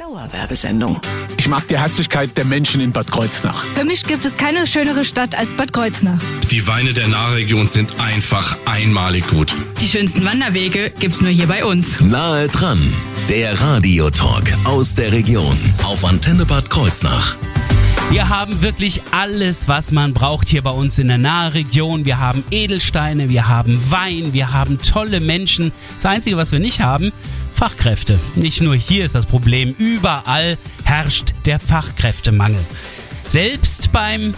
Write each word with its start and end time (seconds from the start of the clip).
Dauerwerbesendung. 0.00 0.98
Ich 1.36 1.46
mag 1.46 1.68
die 1.68 1.76
Herzlichkeit 1.76 2.34
der 2.38 2.46
Menschen 2.46 2.80
in 2.80 2.90
Bad 2.90 3.12
Kreuznach. 3.12 3.64
Für 3.74 3.84
mich 3.84 4.04
gibt 4.04 4.24
es 4.24 4.38
keine 4.38 4.66
schönere 4.66 5.04
Stadt 5.04 5.34
als 5.34 5.52
Bad 5.52 5.74
Kreuznach. 5.74 6.18
Die 6.50 6.66
Weine 6.66 6.94
der 6.94 7.06
Nahregion 7.06 7.68
sind 7.68 8.00
einfach 8.00 8.56
einmalig 8.64 9.28
gut. 9.28 9.54
Die 9.78 9.86
schönsten 9.86 10.24
Wanderwege 10.24 10.90
gibt's 10.98 11.20
nur 11.20 11.30
hier 11.30 11.46
bei 11.48 11.66
uns. 11.66 12.00
Nahe 12.00 12.48
dran, 12.48 12.80
der 13.28 13.60
Radiotalk 13.60 14.50
aus 14.64 14.94
der 14.94 15.12
Region 15.12 15.58
auf 15.84 16.02
Antenne 16.02 16.46
Bad 16.46 16.70
Kreuznach. 16.70 17.36
Wir 18.10 18.28
haben 18.28 18.62
wirklich 18.62 19.02
alles, 19.12 19.68
was 19.68 19.92
man 19.92 20.14
braucht 20.14 20.48
hier 20.48 20.62
bei 20.62 20.72
uns 20.72 20.98
in 20.98 21.08
der 21.08 21.18
Nahregion. 21.18 22.06
Wir 22.06 22.18
haben 22.18 22.42
Edelsteine, 22.50 23.28
wir 23.28 23.48
haben 23.48 23.78
Wein, 23.90 24.32
wir 24.32 24.52
haben 24.52 24.78
tolle 24.78 25.20
Menschen. 25.20 25.72
Das 25.94 26.06
Einzige, 26.06 26.38
was 26.38 26.52
wir 26.52 26.58
nicht 26.58 26.80
haben, 26.80 27.12
Fachkräfte. 27.60 28.18
Nicht 28.36 28.62
nur 28.62 28.74
hier 28.74 29.04
ist 29.04 29.14
das 29.14 29.26
Problem, 29.26 29.74
überall 29.76 30.56
herrscht 30.84 31.34
der 31.44 31.60
Fachkräftemangel. 31.60 32.64
Selbst 33.28 33.92
beim 33.92 34.32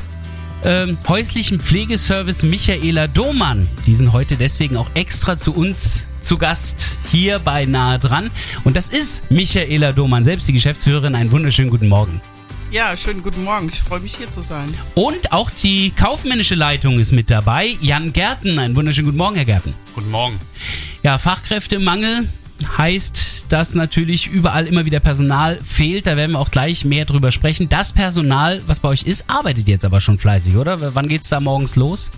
ähm, 0.65 0.99
häuslichen 1.07 1.61
Pflegeservice 1.61 2.43
Michaela 2.43 3.07
Domann. 3.07 3.69
Die 3.87 3.95
sind 3.95 4.13
heute 4.13 4.35
deswegen 4.35 4.77
auch 4.77 4.91
extra 4.95 5.39
zu 5.39 5.55
uns 5.55 6.09
zu 6.21 6.37
Gast 6.37 6.99
hier 7.13 7.39
bei 7.39 7.65
Nahe 7.65 8.01
dran. 8.01 8.33
Und 8.65 8.77
das 8.77 8.89
ist 8.89 9.31
Michaela 9.31 9.93
Domann, 9.93 10.25
selbst 10.25 10.49
die 10.49 10.55
Geschäftsführerin. 10.55 11.15
Einen 11.15 11.31
wunderschönen 11.31 11.71
guten 11.71 11.89
Morgen. 11.89 12.21
Ja, 12.73 12.97
schönen 12.97 13.23
guten 13.23 13.45
Morgen. 13.45 13.69
Ich 13.69 13.79
freue 13.79 14.01
mich 14.01 14.17
hier 14.17 14.33
zu 14.33 14.41
sein. 14.41 14.69
Und 14.97 15.31
auch 15.31 15.51
die 15.51 15.93
kaufmännische 15.93 16.57
Leitung 16.57 16.99
ist 16.99 17.13
mit 17.13 17.31
dabei. 17.31 17.77
Jan 17.81 18.13
Gärten. 18.13 18.59
Einen 18.59 18.75
wunderschönen 18.75 19.05
guten 19.05 19.19
Morgen, 19.19 19.37
Herr 19.37 19.45
Gärten. 19.45 19.75
Guten 19.95 20.11
Morgen. 20.11 20.41
Ja, 21.05 21.19
Fachkräftemangel 21.19 22.27
heißt, 22.79 23.47
dass 23.49 23.75
natürlich 23.75 24.27
überall 24.29 24.67
immer 24.67 24.85
wieder 24.85 25.01
Personal 25.01 25.59
fehlt. 25.63 26.07
Da 26.07 26.17
werden 26.17 26.33
wir 26.33 26.39
auch 26.39 26.51
gleich 26.51 26.85
mehr 26.85 27.05
drüber 27.05 27.33
sprechen. 27.33 27.69
Das 27.69 27.93
Personal, 27.93 28.63
was 28.67 28.81
bei 28.81 28.89
euch 28.89 29.03
ist, 29.03 29.29
arbeitet 29.29 29.69
jetzt 29.69 29.85
aber 29.85 30.01
schon 30.01 30.19
fleißig, 30.19 30.57
oder? 30.57 30.95
Wann 30.95 31.09
geht's 31.09 31.29
da 31.29 31.41
morgens 31.41 31.77
los? 31.77 32.11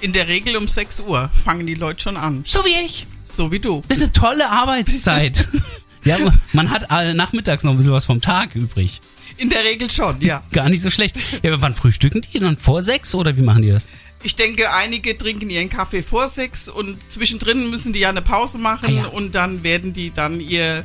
In 0.00 0.12
der 0.12 0.28
Regel 0.28 0.56
um 0.56 0.68
6 0.68 1.00
Uhr 1.00 1.30
fangen 1.44 1.66
die 1.66 1.74
Leute 1.74 2.02
schon 2.02 2.16
an. 2.16 2.42
So 2.46 2.64
wie 2.64 2.84
ich. 2.84 3.06
So 3.24 3.50
wie 3.50 3.58
du. 3.58 3.82
Das 3.88 3.98
ist 3.98 4.04
eine 4.04 4.12
tolle 4.12 4.50
Arbeitszeit. 4.50 5.48
ja, 6.06 6.16
man 6.52 6.70
hat 6.70 6.86
äh, 6.90 7.12
nachmittags 7.14 7.64
noch 7.64 7.72
ein 7.72 7.76
bisschen 7.76 7.92
was 7.92 8.06
vom 8.06 8.20
Tag 8.20 8.54
übrig. 8.54 9.00
In 9.36 9.50
der 9.50 9.64
Regel 9.64 9.90
schon, 9.90 10.20
ja. 10.20 10.42
Gar 10.52 10.68
nicht 10.68 10.80
so 10.82 10.90
schlecht. 10.90 11.16
Ja, 11.42 11.52
aber 11.52 11.62
wann 11.62 11.74
frühstücken 11.74 12.22
die 12.32 12.38
dann? 12.38 12.56
Vor 12.56 12.80
sechs 12.82 13.14
oder 13.14 13.36
wie 13.36 13.42
machen 13.42 13.62
die 13.62 13.70
das? 13.70 13.88
Ich 14.22 14.34
denke, 14.36 14.72
einige 14.72 15.16
trinken 15.18 15.50
ihren 15.50 15.68
Kaffee 15.68 16.02
vor 16.02 16.28
sechs 16.28 16.68
und 16.68 16.96
zwischendrin 17.10 17.70
müssen 17.70 17.92
die 17.92 18.00
ja 18.00 18.08
eine 18.08 18.22
Pause 18.22 18.58
machen 18.58 18.88
Ah 18.88 19.02
ja. 19.02 19.06
und 19.06 19.34
dann 19.34 19.62
werden 19.62 19.92
die 19.92 20.10
dann 20.12 20.40
ihr 20.40 20.84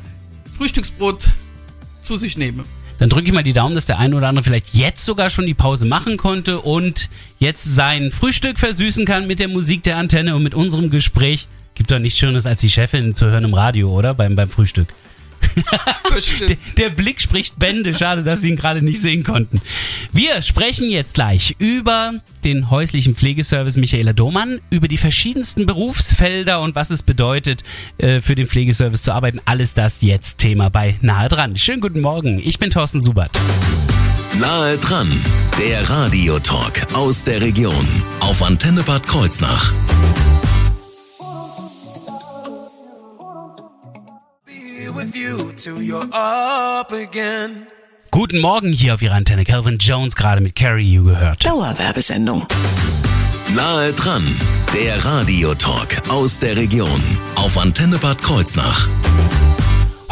Frühstücksbrot 0.58 1.28
zu 2.02 2.16
sich 2.16 2.36
nehmen. 2.36 2.64
Dann 2.98 3.08
drücke 3.08 3.26
ich 3.26 3.32
mal 3.32 3.42
die 3.42 3.52
Daumen, 3.52 3.74
dass 3.74 3.86
der 3.86 3.98
eine 3.98 4.14
oder 4.14 4.28
andere 4.28 4.44
vielleicht 4.44 4.74
jetzt 4.74 5.04
sogar 5.04 5.30
schon 5.30 5.46
die 5.46 5.54
Pause 5.54 5.86
machen 5.86 6.16
konnte 6.18 6.60
und 6.60 7.08
jetzt 7.40 7.64
sein 7.64 8.12
Frühstück 8.12 8.60
versüßen 8.60 9.06
kann 9.06 9.26
mit 9.26 9.40
der 9.40 9.48
Musik 9.48 9.82
der 9.82 9.96
Antenne 9.96 10.36
und 10.36 10.42
mit 10.44 10.54
unserem 10.54 10.88
Gespräch. 10.90 11.48
Gibt 11.74 11.90
doch 11.90 11.98
nichts 11.98 12.18
Schönes, 12.18 12.46
als 12.46 12.60
die 12.60 12.70
Chefin 12.70 13.14
zu 13.14 13.26
hören 13.26 13.44
im 13.44 13.54
Radio, 13.54 13.90
oder? 13.90 14.14
Beim, 14.14 14.36
beim 14.36 14.50
Frühstück. 14.50 14.88
Der, 15.72 16.14
Bestimmt. 16.14 16.58
der 16.78 16.90
Blick 16.90 17.20
spricht 17.20 17.58
Bände. 17.58 17.94
Schade, 17.94 18.22
dass 18.22 18.40
Sie 18.42 18.48
ihn 18.50 18.56
gerade 18.56 18.82
nicht 18.82 19.00
sehen 19.00 19.22
konnten. 19.24 19.60
Wir 20.12 20.42
sprechen 20.42 20.90
jetzt 20.90 21.14
gleich 21.14 21.56
über 21.58 22.14
den 22.44 22.70
häuslichen 22.70 23.14
Pflegeservice 23.14 23.76
Michaela 23.76 24.12
Domann, 24.12 24.60
über 24.70 24.88
die 24.88 24.98
verschiedensten 24.98 25.66
Berufsfelder 25.66 26.60
und 26.60 26.74
was 26.74 26.90
es 26.90 27.02
bedeutet, 27.02 27.64
äh, 27.98 28.20
für 28.20 28.34
den 28.34 28.46
Pflegeservice 28.46 29.02
zu 29.02 29.12
arbeiten. 29.12 29.40
Alles 29.44 29.74
das 29.74 30.02
jetzt 30.02 30.38
Thema 30.38 30.68
bei 30.68 30.96
Nahe 31.00 31.28
dran. 31.28 31.56
Schönen 31.56 31.80
guten 31.80 32.00
Morgen. 32.00 32.40
Ich 32.44 32.58
bin 32.58 32.70
Thorsten 32.70 33.00
Subert. 33.00 33.30
Nahe 34.38 34.78
dran, 34.78 35.10
der 35.58 35.88
Radiotalk 35.88 36.86
aus 36.94 37.24
der 37.24 37.40
Region 37.40 37.86
auf 38.20 38.42
Antenne 38.42 38.82
Bad 38.82 39.06
Kreuznach. 39.06 39.72
Guten 48.10 48.40
Morgen 48.40 48.72
hier 48.72 48.94
auf 48.94 49.02
Ihrer 49.02 49.14
Antenne. 49.14 49.44
Calvin 49.44 49.76
Jones 49.78 50.16
gerade 50.16 50.40
mit 50.40 50.54
Carrie 50.54 50.90
You 50.90 51.04
gehört. 51.04 51.44
Dauerwerbesendung. 51.44 52.46
Nahe 53.54 53.92
dran, 53.92 54.26
der 54.72 55.04
Radiotalk 55.04 56.08
aus 56.08 56.38
der 56.38 56.56
Region 56.56 57.02
auf 57.34 57.58
Antenne 57.58 57.98
Bad 57.98 58.22
Kreuznach. 58.22 58.88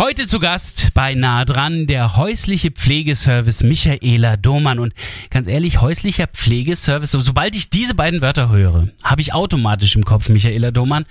Heute 0.00 0.26
zu 0.26 0.40
Gast 0.40 0.94
bei 0.94 1.14
Nah 1.14 1.44
dran 1.44 1.86
der 1.86 2.16
häusliche 2.16 2.70
Pflegeservice 2.70 3.62
Michaela 3.62 4.38
Domann. 4.38 4.78
Und 4.78 4.94
ganz 5.28 5.46
ehrlich, 5.46 5.82
häuslicher 5.82 6.26
Pflegeservice, 6.26 7.10
so, 7.10 7.20
sobald 7.20 7.54
ich 7.54 7.68
diese 7.68 7.94
beiden 7.94 8.22
Wörter 8.22 8.48
höre, 8.48 8.88
habe 9.04 9.20
ich 9.20 9.34
automatisch 9.34 9.94
im 9.96 10.06
Kopf 10.06 10.30
Michaela 10.30 10.70
Domann. 10.70 11.04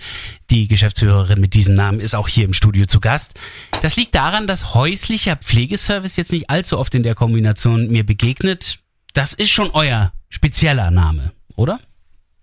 Die 0.50 0.68
Geschäftsführerin 0.68 1.40
mit 1.40 1.54
diesem 1.54 1.76
Namen 1.76 2.00
ist 2.00 2.16
auch 2.16 2.28
hier 2.28 2.46
im 2.46 2.54
Studio 2.54 2.88
zu 2.88 3.00
Gast. 3.00 3.36
Das 3.84 3.96
liegt 3.96 4.16
daran, 4.16 4.48
dass 4.48 4.74
häuslicher 4.74 5.36
Pflegeservice 5.36 6.16
jetzt 6.16 6.32
nicht 6.32 6.50
allzu 6.50 6.80
oft 6.80 6.96
in 6.96 7.04
der 7.04 7.14
Kombination 7.14 7.92
mir 7.92 8.04
begegnet. 8.04 8.80
Das 9.14 9.36
ist 9.36 9.52
schon 9.52 9.70
euer 9.70 10.14
spezieller 10.30 10.90
Name, 10.90 11.32
oder? 11.56 11.80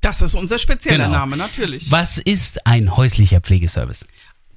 Das 0.00 0.22
ist 0.22 0.36
unser 0.36 0.60
spezieller 0.60 1.06
Genau. 1.06 1.18
Name, 1.18 1.36
natürlich. 1.36 1.90
Was 1.90 2.18
ist 2.18 2.68
ein 2.68 2.96
häuslicher 2.96 3.40
Pflegeservice? 3.40 4.06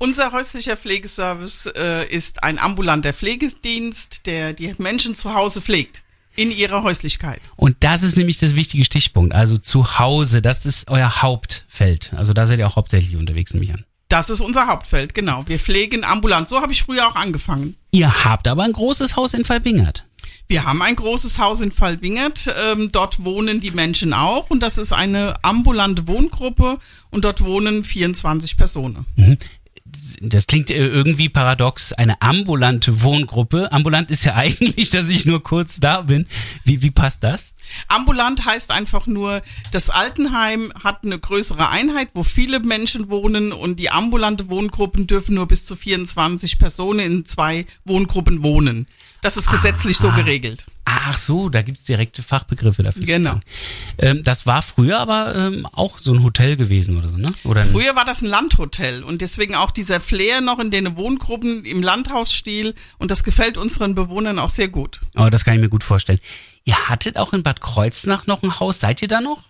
Unser 0.02 0.32
häuslicher 0.32 0.78
Pflegeservice 0.78 1.66
äh, 1.76 2.08
ist 2.08 2.42
ein 2.42 2.58
ambulanter 2.58 3.12
Pflegedienst, 3.12 4.26
der 4.26 4.54
die 4.54 4.74
Menschen 4.78 5.14
zu 5.14 5.34
Hause 5.34 5.62
pflegt. 5.62 6.04
In 6.38 6.52
ihrer 6.52 6.84
Häuslichkeit. 6.84 7.42
Und 7.58 7.76
das 7.82 8.02
ist 8.02 8.16
nämlich 8.16 8.38
das 8.38 8.56
wichtige 8.56 8.86
Stichpunkt. 8.86 9.36
Also 9.36 9.58
zu 9.58 10.00
Hause, 10.00 10.42
das 10.42 10.66
ist 10.66 10.90
euer 10.90 11.22
Hauptfeld. 11.22 12.14
Also 12.16 12.32
da 12.32 12.48
seid 12.48 12.60
ihr 12.60 12.68
auch 12.68 12.78
hauptsächlich 12.78 13.18
unterwegs, 13.18 13.54
nehme 13.54 13.66
ich 13.66 13.74
an. 13.74 13.84
Das 14.08 14.30
ist 14.30 14.40
unser 14.40 14.68
Hauptfeld, 14.68 15.14
genau. 15.14 15.44
Wir 15.48 15.60
pflegen 15.60 16.06
ambulant. 16.06 16.48
So 16.48 16.62
habe 16.62 16.72
ich 16.72 16.84
früher 16.84 17.06
auch 17.10 17.16
angefangen. 17.16 17.76
Ihr 17.92 18.24
habt 18.24 18.48
aber 18.48 18.64
ein 18.64 18.72
großes 18.72 19.18
Haus 19.18 19.34
in 19.34 19.44
Falbingert. 19.44 20.06
Wir 20.52 20.66
haben 20.66 20.82
ein 20.82 20.96
großes 20.96 21.38
Haus 21.38 21.62
in 21.62 21.72
Fallbingert. 21.72 22.52
Ähm, 22.60 22.92
dort 22.92 23.24
wohnen 23.24 23.60
die 23.62 23.70
Menschen 23.70 24.14
auch 24.14 24.50
und 24.50 24.62
das 24.62 24.80
ist 24.80 24.92
eine 24.92 25.36
ambulante 25.44 26.08
Wohngruppe 26.08 26.80
und 27.12 27.24
dort 27.24 27.42
wohnen 27.42 27.84
24 27.84 28.58
Personen. 28.58 29.06
Das 30.22 30.48
klingt 30.48 30.70
äh, 30.70 30.86
irgendwie 30.86 31.30
paradox. 31.30 31.94
Eine 31.94 32.22
ambulante 32.22 33.02
Wohngruppe. 33.02 33.72
Ambulant 33.72 34.12
ist 34.12 34.26
ja 34.26 34.36
eigentlich, 34.36 34.90
dass 34.90 35.08
ich 35.08 35.26
nur 35.26 35.44
kurz 35.44 35.80
da 35.80 36.02
bin. 36.02 36.28
Wie, 36.66 36.82
wie 36.82 36.92
passt 36.92 37.24
das? 37.24 37.54
Ambulant 37.88 38.46
heißt 38.46 38.72
einfach 38.72 39.08
nur, 39.08 39.42
das 39.72 39.90
Altenheim 39.90 40.74
hat 40.84 41.04
eine 41.04 41.20
größere 41.20 41.70
Einheit, 41.70 42.10
wo 42.14 42.24
viele 42.24 42.60
Menschen 42.60 43.10
wohnen 43.10 43.52
und 43.52 43.80
die 43.80 43.92
ambulante 43.92 44.50
Wohngruppen 44.50 45.08
dürfen 45.08 45.36
nur 45.36 45.48
bis 45.48 45.66
zu 45.66 45.76
24 45.76 46.60
Personen 46.60 47.00
in 47.00 47.26
zwei 47.26 47.66
Wohngruppen 47.86 48.44
wohnen. 48.44 48.88
Das 49.22 49.38
ist 49.38 49.52
gesetzlich 49.52 49.98
so 49.98 50.12
geregelt. 50.12 50.66
Ach 50.92 51.18
so, 51.18 51.50
da 51.50 51.62
gibt's 51.62 51.84
direkte 51.84 52.24
Fachbegriffe 52.24 52.82
dafür. 52.82 53.06
Genau. 53.06 53.40
Ähm, 54.00 54.24
das 54.24 54.48
war 54.48 54.64
früher 54.64 55.00
aber 55.00 55.36
ähm, 55.36 55.68
auch 55.72 56.00
so 56.00 56.14
ein 56.14 56.24
Hotel 56.24 56.56
gewesen 56.58 56.98
oder 56.98 57.10
so, 57.10 57.18
ne? 57.18 57.32
Oder 57.44 57.64
Früher 57.64 57.96
war 57.96 58.06
das 58.06 58.24
ein 58.24 58.28
Landhotel 58.28 59.04
und 59.04 59.22
deswegen 59.22 59.54
auch 59.54 59.70
dieser 59.70 60.00
Flair 60.00 60.42
noch 60.42 60.58
in 60.58 60.72
den 60.72 60.98
Wohngruppen 60.98 61.64
im 61.64 61.84
Landhausstil 61.84 62.74
und 62.98 63.12
das 63.12 63.24
gefällt 63.24 63.58
unseren 63.58 63.94
Bewohnern 63.94 64.40
auch 64.40 64.50
sehr 64.50 64.68
gut. 64.68 65.00
Aber 65.14 65.28
Oh, 65.28 65.30
das 65.30 65.46
kann 65.46 65.54
ich 65.54 65.60
mir 65.62 65.70
gut 65.70 65.84
vorstellen. 65.84 66.20
Ihr 66.66 66.90
hattet 66.90 67.18
auch 67.18 67.34
in 67.34 67.44
Bad 67.44 67.62
Kreuznach 67.62 68.26
noch 68.26 68.42
ein 68.42 68.60
Haus. 68.60 68.80
Seid 68.80 69.02
ihr 69.04 69.08
da 69.08 69.22
noch? 69.22 69.44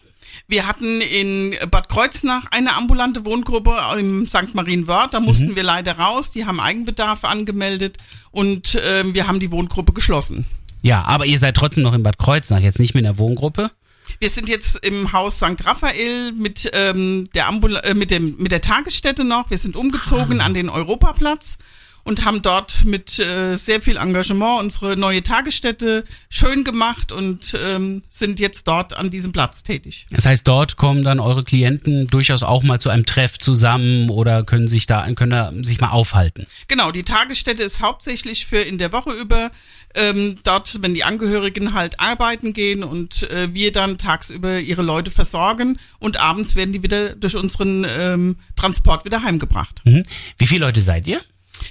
Wir 0.47 0.67
hatten 0.67 0.99
in 1.01 1.55
Bad 1.71 1.87
Kreuznach 1.89 2.45
eine 2.51 2.75
ambulante 2.75 3.25
Wohngruppe 3.25 3.77
im 3.97 4.27
St. 4.27 4.53
Marienwörth. 4.55 5.13
Da 5.13 5.19
mussten 5.19 5.55
wir 5.55 5.63
leider 5.63 5.97
raus. 5.97 6.31
Die 6.31 6.45
haben 6.45 6.59
Eigenbedarf 6.59 7.23
angemeldet 7.23 7.97
und 8.31 8.77
ähm, 8.85 9.13
wir 9.13 9.27
haben 9.27 9.39
die 9.39 9.51
Wohngruppe 9.51 9.93
geschlossen. 9.93 10.45
Ja, 10.81 11.03
aber 11.03 11.25
ihr 11.25 11.39
seid 11.39 11.55
trotzdem 11.55 11.83
noch 11.83 11.93
in 11.93 12.03
Bad 12.03 12.17
Kreuznach, 12.17 12.59
jetzt 12.59 12.79
nicht 12.79 12.95
mit 12.95 13.05
einer 13.05 13.17
Wohngruppe. 13.17 13.71
Wir 14.19 14.29
sind 14.29 14.49
jetzt 14.49 14.83
im 14.83 15.13
Haus 15.13 15.37
St. 15.37 15.65
Raphael 15.65 16.31
mit, 16.31 16.69
ähm, 16.73 17.29
der 17.33 17.47
Ambul 17.47 17.75
äh, 17.77 17.93
mit, 17.93 18.11
dem, 18.11 18.37
mit 18.37 18.51
der 18.51 18.61
Tagesstätte 18.61 19.23
noch. 19.23 19.49
Wir 19.49 19.57
sind 19.57 19.75
umgezogen 19.75 20.41
an 20.41 20.53
den 20.53 20.69
Europaplatz 20.69 21.57
und 22.03 22.25
haben 22.25 22.41
dort 22.41 22.85
mit 22.85 23.19
äh, 23.19 23.55
sehr 23.55 23.81
viel 23.81 23.97
Engagement 23.97 24.61
unsere 24.61 24.97
neue 24.97 25.23
Tagesstätte 25.23 26.05
schön 26.29 26.63
gemacht 26.63 27.11
und 27.11 27.55
ähm, 27.63 28.03
sind 28.09 28.39
jetzt 28.39 28.67
dort 28.67 28.93
an 28.93 29.09
diesem 29.09 29.31
Platz 29.31 29.63
tätig. 29.63 30.07
Das 30.11 30.25
heißt, 30.25 30.47
dort 30.47 30.77
kommen 30.77 31.03
dann 31.03 31.19
eure 31.19 31.43
Klienten 31.43 32.07
durchaus 32.07 32.43
auch 32.43 32.63
mal 32.63 32.79
zu 32.79 32.89
einem 32.89 33.05
Treff 33.05 33.37
zusammen 33.37 34.09
oder 34.09 34.43
können 34.43 34.67
sich 34.67 34.85
da 34.85 35.09
können 35.13 35.31
da 35.31 35.51
sich 35.63 35.79
mal 35.79 35.89
aufhalten. 35.89 36.47
Genau, 36.67 36.91
die 36.91 37.03
Tagesstätte 37.03 37.63
ist 37.63 37.81
hauptsächlich 37.81 38.45
für 38.45 38.61
in 38.61 38.77
der 38.77 38.91
Woche 38.91 39.11
über 39.11 39.51
ähm, 39.95 40.37
dort, 40.43 40.81
wenn 40.81 40.93
die 40.93 41.03
Angehörigen 41.03 41.73
halt 41.73 41.99
arbeiten 41.99 42.53
gehen 42.53 42.83
und 42.83 43.23
äh, 43.31 43.53
wir 43.53 43.71
dann 43.71 43.97
tagsüber 43.97 44.59
ihre 44.59 44.81
Leute 44.81 45.11
versorgen 45.11 45.79
und 45.99 46.19
abends 46.19 46.55
werden 46.55 46.73
die 46.73 46.83
wieder 46.83 47.15
durch 47.15 47.35
unseren 47.35 47.85
ähm, 47.89 48.35
Transport 48.55 49.05
wieder 49.05 49.23
heimgebracht. 49.23 49.81
Mhm. 49.85 50.03
Wie 50.37 50.47
viele 50.47 50.65
Leute 50.65 50.81
seid 50.81 51.07
ihr? 51.07 51.21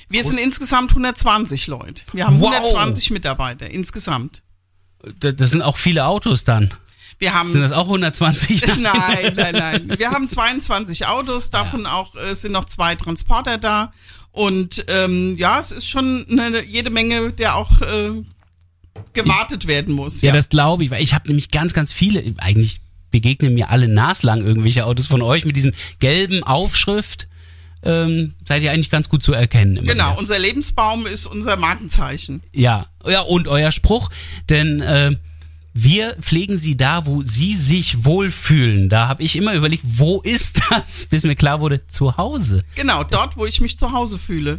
Wir 0.08 0.25
sind 0.25 0.38
insgesamt 0.38 0.90
120 0.90 1.67
Leute. 1.67 2.02
Wir 2.12 2.26
haben 2.26 2.40
Wow. 2.40 2.55
120 2.55 3.11
Mitarbeiter 3.11 3.70
insgesamt. 3.70 4.43
Da- 5.20 5.32
Das 5.32 5.50
sind 5.50 5.62
auch 5.62 5.76
viele 5.76 6.05
Autos 6.06 6.44
dann. 6.44 6.73
Wir 7.20 7.35
haben 7.35 7.50
Sind 7.50 7.62
das 7.62 7.73
auch 7.73 7.87
120? 7.87 8.64
Nein, 8.79 9.32
nein, 9.35 9.52
nein. 9.52 9.94
Wir 9.99 10.11
haben 10.12 10.29
22 10.29 11.06
Autos, 11.06 11.50
davon 11.50 11.85
auch 11.87 12.14
äh, 12.14 12.35
sind 12.35 12.52
noch 12.52 12.67
zwei 12.67 12.94
Transporter 12.94 13.58
da. 13.58 13.93
Und 14.31 14.85
ähm, 14.87 15.37
ja, 15.37 15.58
es 15.58 15.73
ist 15.73 15.88
schon 15.88 16.25
eine, 16.31 16.62
jede 16.64 16.91
Menge, 16.91 17.32
der 17.32 17.56
auch 17.56 17.81
äh, 17.81 18.23
gewartet 19.14 19.67
werden 19.67 19.94
muss. 19.94 20.20
Ja, 20.23 20.32
das 20.32 20.49
glaube 20.49 20.84
ich, 20.84 20.91
weil 20.91 21.02
ich 21.02 21.14
habe 21.14 21.26
nämlich 21.29 21.50
ganz, 21.50 21.73
ganz 21.73 21.93
viele, 21.93 22.23
eigentlich 22.38 22.81
begegnen 23.11 23.55
mir 23.55 23.70
alle 23.70 23.88
naslang 23.88 24.43
irgendwelche 24.44 24.84
Autos 24.87 25.06
von 25.06 25.23
euch 25.23 25.44
mit 25.44 25.56
diesem 25.56 25.73
gelben 25.99 26.44
Aufschrift. 26.44 27.26
Ähm, 27.82 28.34
seid 28.44 28.62
ihr 28.62 28.72
eigentlich 28.72 28.90
ganz 28.90 29.08
gut 29.08 29.22
zu 29.22 29.32
erkennen. 29.32 29.76
Genau, 29.84 30.10
wieder. 30.10 30.19
unser 30.19 30.38
Lebensbaum 30.38 31.06
ist 31.06 31.26
unser 31.26 31.56
Markenzeichen. 31.56 32.42
Ja, 32.52 32.86
ja, 33.06 33.20
und 33.20 33.46
euer 33.46 33.70
Spruch, 33.70 34.10
denn 34.48 34.80
äh, 34.80 35.12
wir 35.75 36.16
pflegen 36.20 36.58
sie 36.58 36.76
da, 36.76 37.06
wo 37.06 37.22
sie 37.22 37.54
sich 37.54 38.04
wohlfühlen. 38.04 38.88
Da 38.88 39.06
habe 39.06 39.22
ich 39.22 39.36
immer 39.36 39.54
überlegt, 39.54 39.84
wo 39.86 40.20
ist 40.22 40.60
das, 40.70 41.06
bis 41.10 41.22
mir 41.22 41.36
klar 41.36 41.60
wurde, 41.60 41.86
zu 41.86 42.16
Hause. 42.16 42.64
Genau, 42.75 43.04
dort, 43.04 43.36
wo 43.36 43.46
ich 43.46 43.60
mich 43.60 43.78
zu 43.78 43.92
Hause 43.92 44.19
fühle. 44.19 44.58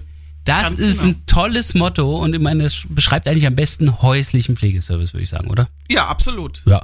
Das 0.50 0.70
Ganz 0.70 0.80
ist 0.80 1.02
genau. 1.02 1.14
ein 1.14 1.26
tolles 1.28 1.76
Motto 1.76 2.18
und 2.18 2.34
ich 2.34 2.42
meine, 2.42 2.64
das 2.64 2.82
beschreibt 2.90 3.28
eigentlich 3.28 3.46
am 3.46 3.54
besten 3.54 4.02
häuslichen 4.02 4.58
Pflegeservice, 4.58 5.14
würde 5.14 5.22
ich 5.22 5.30
sagen, 5.30 5.48
oder? 5.48 5.70
Ja, 5.92 6.08
absolut. 6.08 6.64
Ja. 6.66 6.84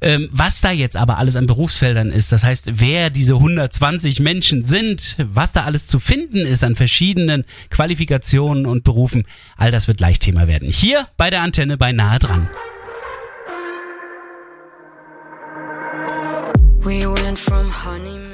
Ähm, 0.00 0.28
was 0.30 0.60
da 0.60 0.70
jetzt 0.70 0.96
aber 0.96 1.18
alles 1.18 1.34
an 1.34 1.48
Berufsfeldern 1.48 2.10
ist, 2.10 2.30
das 2.30 2.44
heißt, 2.44 2.78
wer 2.80 3.10
diese 3.10 3.34
120 3.34 4.20
Menschen 4.20 4.64
sind, 4.64 5.16
was 5.18 5.52
da 5.52 5.64
alles 5.64 5.88
zu 5.88 5.98
finden 5.98 6.46
ist 6.46 6.62
an 6.62 6.76
verschiedenen 6.76 7.44
Qualifikationen 7.70 8.66
und 8.66 8.84
Berufen, 8.84 9.24
all 9.56 9.72
das 9.72 9.88
wird 9.88 9.98
gleich 9.98 10.20
Thema 10.20 10.46
werden. 10.46 10.70
Hier 10.70 11.08
bei 11.16 11.28
der 11.28 11.42
Antenne 11.42 11.76
bei 11.76 11.90
Nahe 11.90 12.20
dran. 12.20 12.48
We 16.78 17.04
went 17.08 17.36
from 17.36 17.68
honeymoon. 17.84 18.32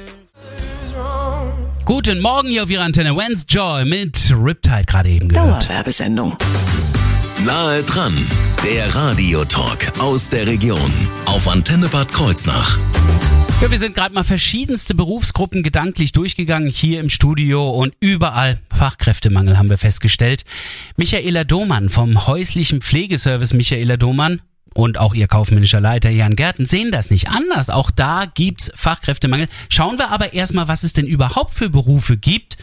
Guten 1.89 2.19
Morgen 2.19 2.49
hier 2.49 2.61
auf 2.61 2.69
Ihrer 2.69 2.83
Antenne. 2.83 3.15
When's 3.15 3.47
Joy 3.49 3.83
mit 3.83 4.31
Riptide 4.31 4.83
gerade 4.85 5.09
eben 5.09 5.27
gehört. 5.27 5.67
Dauerwerbesendung. 5.67 6.37
Nahe 7.43 7.81
dran, 7.81 8.15
der 8.63 8.93
Radiotalk 8.93 9.99
aus 9.99 10.29
der 10.29 10.45
Region 10.45 10.93
auf 11.25 11.47
Antenne 11.47 11.87
Bad 11.87 12.11
Kreuznach. 12.11 12.77
Ja, 13.59 13.71
wir 13.71 13.79
sind 13.79 13.95
gerade 13.95 14.13
mal 14.13 14.23
verschiedenste 14.23 14.93
Berufsgruppen 14.93 15.63
gedanklich 15.63 16.11
durchgegangen 16.11 16.69
hier 16.69 16.99
im 16.99 17.09
Studio 17.09 17.67
und 17.71 17.95
überall 17.99 18.59
Fachkräftemangel 18.69 19.57
haben 19.57 19.71
wir 19.71 19.79
festgestellt. 19.79 20.43
Michaela 20.95 21.43
Domann 21.43 21.89
vom 21.89 22.27
häuslichen 22.27 22.81
Pflegeservice 22.81 23.53
Michaela 23.53 23.97
Domann 23.97 24.43
und 24.73 24.97
auch 24.99 25.13
ihr 25.13 25.27
kaufmännischer 25.27 25.81
Leiter 25.81 26.09
Jan 26.09 26.35
Gärten 26.35 26.65
sehen 26.65 26.91
das 26.91 27.11
nicht 27.11 27.29
anders. 27.29 27.69
Auch 27.69 27.91
da 27.91 28.25
gibt's 28.25 28.71
Fachkräftemangel. 28.75 29.47
Schauen 29.69 29.97
wir 29.97 30.11
aber 30.11 30.33
erstmal, 30.33 30.67
was 30.67 30.83
es 30.83 30.93
denn 30.93 31.07
überhaupt 31.07 31.53
für 31.53 31.69
Berufe 31.69 32.17
gibt 32.17 32.57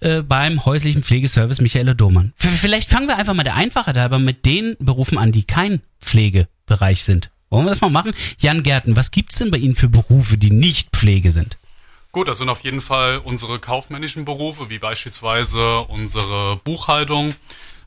äh, 0.00 0.22
beim 0.22 0.64
häuslichen 0.64 1.02
Pflegeservice 1.02 1.60
Michaela 1.60 1.94
Domann. 1.94 2.32
Vielleicht 2.36 2.90
fangen 2.90 3.06
wir 3.06 3.16
einfach 3.16 3.34
mal 3.34 3.44
der 3.44 3.56
Einfachheit 3.56 3.96
halber 3.96 4.18
mit 4.18 4.46
den 4.46 4.76
Berufen 4.78 5.18
an, 5.18 5.32
die 5.32 5.44
kein 5.44 5.82
Pflegebereich 6.00 7.04
sind. 7.04 7.30
Wollen 7.50 7.66
wir 7.66 7.70
das 7.70 7.80
mal 7.80 7.90
machen? 7.90 8.12
Jan 8.38 8.62
Gärten, 8.62 8.96
was 8.96 9.10
gibt's 9.10 9.38
denn 9.38 9.50
bei 9.50 9.58
Ihnen 9.58 9.74
für 9.74 9.88
Berufe, 9.88 10.38
die 10.38 10.50
nicht 10.50 10.90
Pflege 10.96 11.30
sind? 11.32 11.58
Gut, 12.12 12.28
das 12.28 12.38
sind 12.38 12.48
auf 12.48 12.60
jeden 12.60 12.80
Fall 12.80 13.18
unsere 13.18 13.58
kaufmännischen 13.58 14.24
Berufe, 14.24 14.68
wie 14.68 14.78
beispielsweise 14.78 15.80
unsere 15.80 16.56
Buchhaltung. 16.56 17.34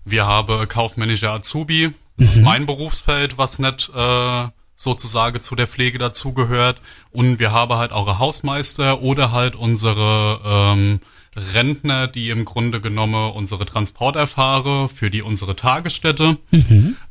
Wir 0.05 0.25
haben 0.25 0.67
kaufmännische 0.67 1.29
Azubi. 1.29 1.93
Das 2.17 2.27
ist 2.27 2.41
mein 2.41 2.65
Berufsfeld, 2.65 3.37
was 3.37 3.59
nicht 3.59 3.89
äh, 3.95 4.47
sozusagen 4.75 5.41
zu 5.41 5.55
der 5.55 5.67
Pflege 5.67 5.97
dazugehört. 5.97 6.79
Und 7.11 7.39
wir 7.39 7.51
haben 7.51 7.75
halt 7.75 7.91
auch 7.91 8.19
Hausmeister 8.19 9.01
oder 9.01 9.31
halt 9.31 9.55
unsere 9.55 10.39
ähm, 10.45 10.99
Rentner, 11.35 12.07
die 12.07 12.29
im 12.29 12.45
Grunde 12.45 12.81
genommen 12.81 13.31
unsere 13.31 13.65
Transporterfahrer 13.65 14.89
für 14.89 15.09
die 15.09 15.21
unsere 15.21 15.55
Tagesstätte, 15.55 16.37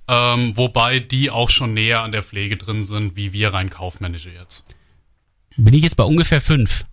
ähm, 0.08 0.56
wobei 0.56 1.00
die 1.00 1.30
auch 1.30 1.50
schon 1.50 1.74
näher 1.74 2.02
an 2.02 2.12
der 2.12 2.22
Pflege 2.22 2.56
drin 2.56 2.84
sind, 2.84 3.16
wie 3.16 3.32
wir 3.32 3.52
rein 3.52 3.70
kaufmännische 3.70 4.30
jetzt. 4.30 4.64
Bin 5.56 5.74
ich 5.74 5.82
jetzt 5.82 5.96
bei 5.96 6.04
ungefähr 6.04 6.40
fünf? 6.40 6.84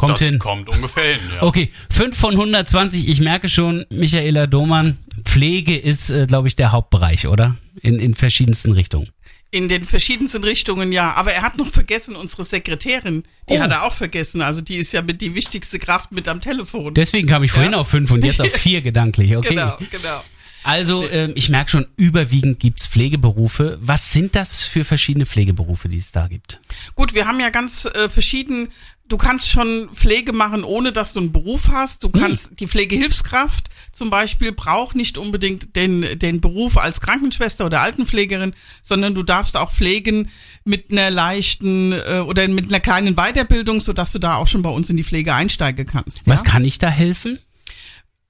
Kommt 0.00 0.14
das 0.20 0.28
hin. 0.28 0.38
kommt 0.38 0.68
ungefähr 0.68 1.14
hin, 1.14 1.20
ja. 1.34 1.42
Okay, 1.42 1.70
5 1.90 2.16
von 2.18 2.32
120. 2.32 3.08
Ich 3.08 3.20
merke 3.20 3.48
schon, 3.48 3.84
Michaela 3.90 4.46
Domann, 4.46 4.96
Pflege 5.24 5.76
ist, 5.76 6.10
äh, 6.10 6.26
glaube 6.26 6.48
ich, 6.48 6.56
der 6.56 6.72
Hauptbereich, 6.72 7.26
oder? 7.28 7.56
In, 7.82 7.98
in 7.98 8.14
verschiedensten 8.14 8.72
Richtungen. 8.72 9.08
In 9.52 9.68
den 9.68 9.84
verschiedensten 9.84 10.44
Richtungen, 10.44 10.92
ja. 10.92 11.12
Aber 11.14 11.32
er 11.32 11.42
hat 11.42 11.58
noch 11.58 11.66
vergessen, 11.70 12.14
unsere 12.16 12.44
Sekretärin. 12.44 13.24
Die 13.48 13.54
Oh. 13.54 13.60
hat 13.60 13.70
er 13.72 13.82
auch 13.84 13.92
vergessen. 13.92 14.42
Also 14.42 14.60
die 14.60 14.76
ist 14.76 14.92
ja 14.92 15.02
mit 15.02 15.20
die 15.20 15.34
wichtigste 15.34 15.78
Kraft 15.80 16.12
mit 16.12 16.28
am 16.28 16.40
Telefon. 16.40 16.94
Deswegen 16.94 17.26
kam 17.28 17.42
ich 17.42 17.50
vorhin 17.50 17.72
Ja. 17.72 17.78
auf 17.78 17.88
fünf 17.88 18.10
und 18.12 18.24
jetzt 18.24 18.40
auf 18.40 18.52
vier 18.52 18.80
gedanklich, 18.82 19.36
okay? 19.36 19.48
Genau, 19.50 19.76
genau. 19.90 20.22
Also, 20.62 21.08
ähm, 21.08 21.32
ich 21.34 21.48
merke 21.48 21.70
schon, 21.70 21.86
überwiegend 21.96 22.60
gibt's 22.60 22.86
Pflegeberufe. 22.86 23.78
Was 23.80 24.12
sind 24.12 24.36
das 24.36 24.62
für 24.62 24.84
verschiedene 24.84 25.26
Pflegeberufe, 25.26 25.88
die 25.88 25.96
es 25.98 26.12
da 26.12 26.28
gibt? 26.28 26.60
Gut, 26.94 27.14
wir 27.14 27.26
haben 27.26 27.40
ja 27.40 27.50
ganz 27.50 27.86
äh, 27.86 28.08
verschieden. 28.08 28.68
Du 29.08 29.16
kannst 29.16 29.50
schon 29.50 29.90
Pflege 29.92 30.32
machen, 30.32 30.62
ohne 30.62 30.92
dass 30.92 31.12
du 31.12 31.20
einen 31.20 31.32
Beruf 31.32 31.68
hast. 31.72 32.04
Du 32.04 32.10
kannst 32.10 32.60
die 32.60 32.68
Pflegehilfskraft 32.68 33.68
zum 33.92 34.10
Beispiel 34.10 34.52
braucht 34.52 34.94
nicht 34.94 35.18
unbedingt 35.18 35.74
den 35.74 36.18
den 36.18 36.40
Beruf 36.40 36.78
als 36.78 37.00
Krankenschwester 37.00 37.66
oder 37.66 37.80
Altenpflegerin, 37.80 38.54
sondern 38.82 39.14
du 39.14 39.22
darfst 39.22 39.56
auch 39.56 39.72
pflegen 39.72 40.30
mit 40.64 40.90
einer 40.90 41.10
leichten 41.10 41.92
äh, 41.92 42.20
oder 42.26 42.46
mit 42.48 42.68
einer 42.68 42.80
kleinen 42.80 43.16
Weiterbildung, 43.16 43.80
so 43.80 43.92
dass 43.92 44.12
du 44.12 44.18
da 44.18 44.36
auch 44.36 44.46
schon 44.46 44.62
bei 44.62 44.70
uns 44.70 44.90
in 44.90 44.96
die 44.96 45.04
Pflege 45.04 45.34
einsteigen 45.34 45.86
kannst. 45.86 46.26
Was 46.26 46.44
ja? 46.44 46.50
kann 46.52 46.64
ich 46.64 46.78
da 46.78 46.88
helfen? 46.88 47.38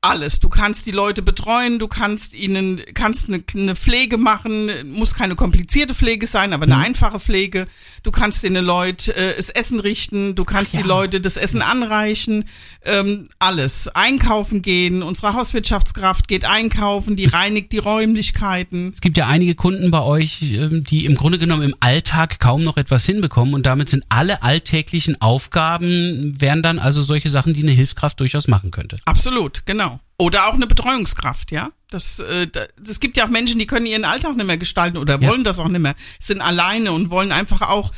Alles. 0.02 0.41
Du 0.41 0.49
kannst 0.49 0.87
die 0.87 0.93
Leute 0.93 1.20
betreuen, 1.20 1.79
du 1.79 1.87
kannst 1.87 2.32
ihnen, 2.32 2.81
kannst 2.94 3.29
eine, 3.29 3.43
eine 3.55 3.76
Pflege 3.76 4.17
machen, 4.17 4.70
muss 4.85 5.14
keine 5.14 5.35
komplizierte 5.35 5.94
Pflege 5.94 6.26
sein, 6.26 6.55
aber 6.55 6.64
eine 6.64 6.79
einfache 6.79 7.20
Pflege. 7.20 7.67
Du 8.02 8.11
kannst 8.11 8.43
den 8.43 8.55
Leuten 8.55 9.11
äh, 9.11 9.35
das 9.37 9.50
Essen 9.50 9.79
richten, 9.79 10.35
du 10.35 10.44
kannst 10.44 10.75
die 10.75 10.82
Leute 10.82 11.20
das 11.20 11.37
Essen 11.37 11.61
anreichen, 11.61 12.44
ähm, 12.85 13.29
alles. 13.38 13.88
Einkaufen 13.88 14.62
gehen, 14.62 15.02
unsere 15.02 15.35
Hauswirtschaftskraft 15.35 16.29
geht 16.29 16.47
einkaufen, 16.47 17.17
die 17.17 17.26
reinigt 17.26 17.73
die 17.73 17.79
Räumlichkeiten. 17.79 18.93
Es 18.94 19.02
gibt 19.02 19.19
ja 19.19 19.26
einige 19.26 19.55
Kunden 19.55 19.90
bei 19.90 20.00
euch, 20.00 20.40
ähm, 20.42 20.83
die 20.83 21.04
im 21.04 21.14
Grunde 21.14 21.38
genommen 21.38 21.62
im 21.62 21.75
Alltag 21.80 22.40
kaum 22.40 22.64
noch 22.64 22.78
etwas 22.78 23.04
hinbekommen 23.04 23.52
und 23.52 23.66
damit 23.66 23.90
sind 23.90 24.04
alle 24.09 24.42
alltäglichen 24.42 25.21
Aufgaben, 25.21 26.40
wären 26.40 26.62
dann 26.62 26.78
also 26.78 27.02
solche 27.02 27.28
Sachen, 27.28 27.52
die 27.52 27.62
eine 27.62 27.73
Hilfskraft 27.73 28.19
durchaus 28.19 28.49
machen 28.49 28.71
könnte. 28.71 28.97
Absolut, 29.04 29.66
genau. 29.66 29.89
Oder 30.20 30.46
auch 30.48 30.54
eine 30.54 30.66
Betreuungskraft, 30.66 31.50
ja. 31.50 31.70
Das, 31.90 32.18
äh, 32.20 32.46
da- 32.46 32.66
es 32.86 33.00
gibt 33.00 33.16
ja 33.16 33.24
auch 33.24 33.30
Menschen, 33.30 33.58
die 33.58 33.66
können 33.66 33.86
ihren 33.86 34.04
Alltag 34.04 34.36
nicht 34.36 34.46
mehr 34.46 34.58
gestalten 34.58 34.98
oder 34.98 35.18
Ja. 35.20 35.28
wollen 35.28 35.44
das 35.44 35.58
auch 35.58 35.68
nicht 35.68 35.80
mehr, 35.80 35.94
sind 36.20 36.40
alleine 36.42 36.92
und 36.92 37.10
wollen 37.10 37.32
einfach 37.32 37.62
auch 37.62 37.90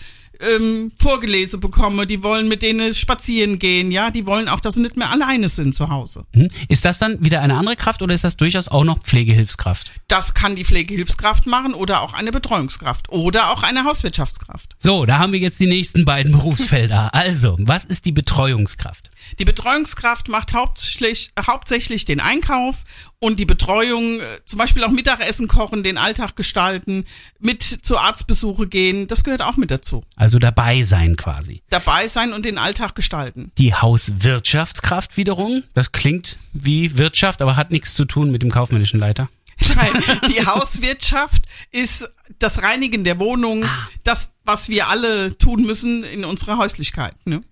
ähm, 0.42 0.92
Vorgelese 0.99 1.58
bekommen, 1.58 2.06
die 2.08 2.22
wollen 2.22 2.49
mit 2.49 2.62
denen 2.62 2.94
spazieren 2.94 3.58
gehen, 3.58 3.90
ja, 3.90 4.11
die 4.11 4.26
wollen 4.26 4.49
auch, 4.49 4.61
dass 4.61 4.75
sie 4.75 4.82
nicht 4.82 4.96
mehr 4.96 5.11
alleine 5.11 5.49
sind 5.49 5.75
zu 5.75 5.88
Hause. 5.88 6.25
Hm? 6.34 6.49
Ist 6.68 6.84
das 6.84 6.99
dann 6.99 7.25
wieder 7.25 7.40
eine 7.40 7.56
andere 7.56 7.76
Kraft 7.76 8.02
oder 8.02 8.14
ist 8.14 8.25
das 8.25 8.37
durchaus 8.37 8.68
auch 8.68 8.84
noch 8.84 9.00
Pflegehilfskraft? 9.00 9.92
Das 10.08 10.34
kann 10.34 10.56
die 10.56 10.64
Pflegehilfskraft 10.64 11.46
machen 11.46 11.75
oder 11.75 12.02
auch 12.02 12.12
eine 12.12 12.32
Betreuungskraft 12.32 13.08
oder 13.11 13.50
auch 13.50 13.62
eine 13.62 13.84
Hauswirtschaftskraft. 13.84 14.76
So, 14.78 15.06
da 15.06 15.18
haben 15.18 15.32
wir 15.32 15.40
jetzt 15.40 15.61
die 15.61 15.66
nächsten 15.66 16.04
beiden 16.04 16.32
Berufsfelder. 16.42 17.14
Also, 17.14 17.56
was 17.61 17.84
ist 17.84 18.04
die 18.04 18.12
Betreuungskraft? 18.12 19.11
Die 19.38 19.44
Betreuungskraft 19.44 20.28
macht 20.28 20.52
hauptsächlich, 20.52 21.30
hauptsächlich 21.46 22.04
den 22.04 22.20
Einkauf 22.20 22.84
und 23.22 23.38
die 23.38 23.44
Betreuung, 23.44 24.18
äh, 24.18 24.40
zum 24.46 24.58
Beispiel 24.58 24.82
auch 24.82 24.90
Mittagessen 24.90 25.46
kochen, 25.46 25.84
den 25.84 25.96
Alltag 25.96 26.34
gestalten, 26.34 27.04
mit 27.38 27.62
zu 27.62 27.96
Arztbesuche 27.96 28.66
gehen, 28.66 29.06
das 29.06 29.22
gehört 29.22 29.42
auch 29.42 29.56
mit 29.56 29.70
dazu. 29.70 30.02
Also 30.16 30.40
dabei 30.40 30.82
sein 30.82 31.16
quasi. 31.16 31.62
Dabei 31.70 32.08
sein 32.08 32.32
und 32.32 32.44
den 32.44 32.58
Alltag 32.58 32.96
gestalten. 32.96 33.52
Die 33.58 33.74
Hauswirtschaftskraft 33.74 35.16
wiederum, 35.16 35.62
das 35.72 35.92
klingt 35.92 36.40
wie 36.52 36.98
Wirtschaft, 36.98 37.42
aber 37.42 37.54
hat 37.54 37.70
nichts 37.70 37.94
zu 37.94 38.06
tun 38.06 38.32
mit 38.32 38.42
dem 38.42 38.50
kaufmännischen 38.50 38.98
Leiter. 38.98 39.28
Nein, 39.76 39.92
die 40.28 40.44
Hauswirtschaft 40.44 41.42
ist 41.70 42.08
das 42.40 42.64
Reinigen 42.64 43.04
der 43.04 43.20
Wohnung, 43.20 43.64
das, 44.02 44.32
was 44.44 44.68
wir 44.68 44.88
alle 44.88 45.38
tun 45.38 45.62
müssen 45.62 46.02
in 46.02 46.24
unserer 46.24 46.58
Häuslichkeit. 46.58 47.14
Ne? 47.24 47.42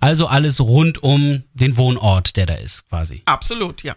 Also 0.00 0.26
alles 0.26 0.58
rund 0.58 1.02
um 1.02 1.42
den 1.52 1.76
Wohnort, 1.76 2.36
der 2.36 2.46
da 2.46 2.54
ist 2.54 2.88
quasi. 2.88 3.20
Absolut, 3.26 3.82
ja. 3.82 3.94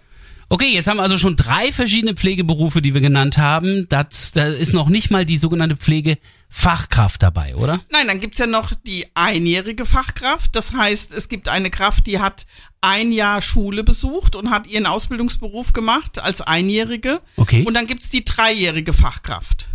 Okay, 0.51 0.73
jetzt 0.73 0.89
haben 0.89 0.97
wir 0.97 1.03
also 1.03 1.17
schon 1.17 1.37
drei 1.37 1.71
verschiedene 1.71 2.13
Pflegeberufe, 2.13 2.81
die 2.81 2.93
wir 2.93 2.99
genannt 2.99 3.37
haben. 3.37 3.87
Das, 3.87 4.33
da 4.33 4.47
ist 4.47 4.73
noch 4.73 4.89
nicht 4.89 5.09
mal 5.09 5.25
die 5.25 5.37
sogenannte 5.37 5.77
Pflegefachkraft 5.77 7.23
dabei, 7.23 7.55
oder? 7.55 7.79
Nein, 7.89 8.07
dann 8.07 8.19
gibt's 8.19 8.37
ja 8.37 8.47
noch 8.47 8.73
die 8.73 9.05
einjährige 9.13 9.85
Fachkraft. 9.85 10.53
Das 10.53 10.73
heißt, 10.73 11.13
es 11.13 11.29
gibt 11.29 11.47
eine 11.47 11.69
Kraft, 11.69 12.05
die 12.05 12.19
hat 12.19 12.45
ein 12.81 13.13
Jahr 13.13 13.41
Schule 13.41 13.85
besucht 13.85 14.35
und 14.35 14.49
hat 14.49 14.67
ihren 14.67 14.87
Ausbildungsberuf 14.87 15.71
gemacht 15.71 16.19
als 16.19 16.41
Einjährige. 16.41 17.21
Okay. 17.37 17.63
Und 17.63 17.73
dann 17.73 17.87
gibt's 17.87 18.09
die 18.09 18.25
dreijährige 18.25 18.91
Fachkraft. 18.91 19.69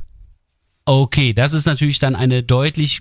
Okay, 0.85 1.33
das 1.33 1.55
ist 1.55 1.65
natürlich 1.65 2.01
dann 2.01 2.15
eine 2.15 2.43
deutlich 2.43 3.01